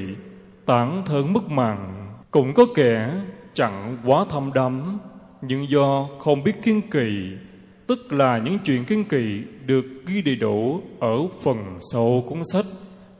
tản 0.65 1.01
thân 1.05 1.33
mất 1.33 1.49
mạng. 1.49 2.07
Cũng 2.31 2.53
có 2.53 2.65
kẻ 2.75 3.09
chẳng 3.53 3.97
quá 4.05 4.25
thâm 4.29 4.51
đắm, 4.53 4.99
nhưng 5.41 5.69
do 5.69 6.07
không 6.19 6.43
biết 6.43 6.61
kiên 6.63 6.81
kỳ 6.91 7.31
tức 7.87 8.13
là 8.13 8.37
những 8.37 8.59
chuyện 8.65 8.85
kiên 8.85 9.03
kỳ 9.03 9.41
được 9.65 9.85
ghi 10.05 10.21
đầy 10.21 10.35
đủ 10.35 10.81
ở 10.99 11.17
phần 11.41 11.77
sau 11.91 12.23
cuốn 12.29 12.39
sách, 12.53 12.65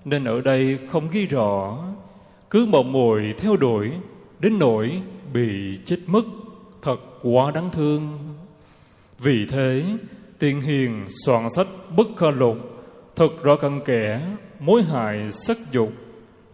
nên 0.06 0.24
ở 0.26 0.42
đây 0.42 0.80
không 0.90 1.10
ghi 1.12 1.26
rõ. 1.26 1.84
Cứ 2.50 2.66
mộng 2.66 2.92
mồi 2.92 3.34
theo 3.38 3.58
đuổi, 3.58 3.92
đến 4.40 4.60
nỗi 4.60 5.02
bị 5.34 5.80
chết 5.86 5.98
mất, 6.08 6.26
thật 6.82 6.98
quá 7.24 7.52
đáng 7.52 7.70
thương. 7.72 8.18
Vì 9.20 9.46
thế 9.46 9.84
tiên 10.40 10.62
hiền 10.62 11.06
soạn 11.26 11.50
sách 11.56 11.68
bất 11.98 12.08
kha 12.18 12.32
lục, 12.32 12.58
thật 13.16 13.44
rõ 13.44 13.56
căn 13.56 13.82
kẻ, 13.86 14.22
mối 14.60 14.84
hại 14.84 15.32
sắc 15.32 15.58
dục. 15.72 15.92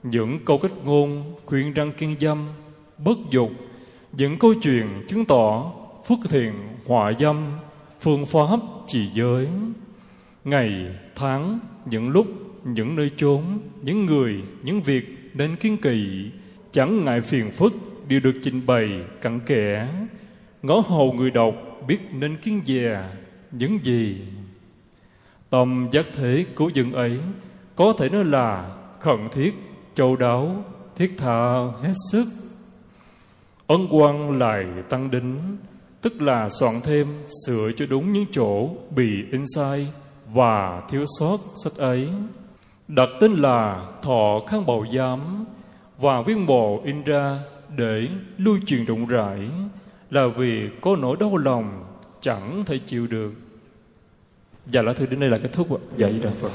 Những 0.03 0.39
câu 0.45 0.57
cách 0.57 0.71
ngôn 0.85 1.35
khuyên 1.45 1.73
răng 1.73 1.91
kiên 1.91 2.15
dâm, 2.19 2.47
bất 2.97 3.17
dục 3.31 3.51
những 4.12 4.39
câu 4.39 4.54
chuyện 4.62 5.06
chứng 5.08 5.26
tỏ 5.26 5.72
phước 6.08 6.17
thiện 6.30 6.54
hòa 6.86 7.13
dâm, 7.19 7.52
phương 8.02 8.26
pháp 8.26 8.60
trì 8.88 9.08
giới. 9.13 9.48
Ngày, 10.43 10.95
tháng, 11.15 11.60
những 11.86 12.10
lúc, 12.10 12.28
những 12.63 12.95
nơi 12.95 13.12
chốn, 13.17 13.43
những 13.82 14.06
người, 14.06 14.43
những 14.63 14.82
việc 14.82 15.32
nên 15.34 15.56
kiên 15.56 15.78
kỳ 15.78 16.32
chẳng 16.72 17.06
ngại 17.06 17.22
phiền 17.22 17.52
phức 17.52 17.74
đều 18.08 18.19
được 18.19 18.39
trình 18.43 18.62
bày 18.65 18.89
cặn 19.22 19.39
kẽ. 19.39 19.88
Ngó 20.62 20.82
hầu 20.88 21.13
người 21.13 21.32
đọc 21.32 21.56
biết 21.88 22.00
nên 22.13 22.38
kiên 22.38 22.62
dè, 22.65 23.04
những 23.52 23.80
gì? 23.84 24.22
Tâm 25.50 25.89
giác 25.91 26.06
thế 26.15 26.45
của 26.56 26.69
dân 26.74 26.91
ấy, 26.93 27.17
có 27.76 27.93
thể 28.00 28.10
nói 28.10 28.26
là 28.26 28.76
khẩn 29.00 29.30
thiết, 29.32 29.54
châu 29.95 30.15
đáo, 30.15 30.63
thiết 30.95 31.13
tha 31.17 31.54
hết 31.82 31.93
sức. 32.12 32.26
Ân 33.69 33.88
quan 33.91 34.39
lại 34.39 34.65
tăng 34.89 35.12
đính 35.12 35.58
Tức 36.01 36.21
là 36.21 36.49
soạn 36.49 36.82
thêm 36.84 37.08
Sửa 37.45 37.71
cho 37.75 37.86
đúng 37.89 38.13
những 38.13 38.25
chỗ 38.32 38.69
Bị 38.95 39.23
in 39.32 39.45
sai 39.55 39.88
Và 40.34 40.82
thiếu 40.89 41.05
sót 41.19 41.38
sách 41.63 41.73
ấy. 41.77 42.10
Đặt 42.88 43.10
tên 43.21 43.34
là 43.34 43.88
Thọ 44.01 44.41
Khang 44.47 44.65
Bảo 44.65 44.86
Giám 44.93 45.45
Và 45.97 46.21
viên 46.21 46.45
bộ 46.45 46.82
in 46.86 47.03
ra 47.03 47.39
Để 47.77 48.08
lưu 48.38 48.58
truyền 48.65 48.86
rộng 48.86 49.08
rãi 49.08 49.39
Là 50.10 50.27
vì 50.27 50.69
có 50.82 50.95
nỗi 50.95 51.17
đau 51.19 51.38
lòng 51.38 51.86
Chẳng 52.21 52.63
thể 52.65 52.79
chịu 52.86 53.08
được. 53.08 53.34
Dạ 54.65 54.82
lá 54.82 54.93
thư, 54.93 55.05
đến 55.05 55.19
đây 55.19 55.29
là 55.29 55.38
kết 55.38 55.53
thúc 55.53 55.67
Dạ 55.97 56.08
Đà 56.23 56.29
Phật 56.41 56.51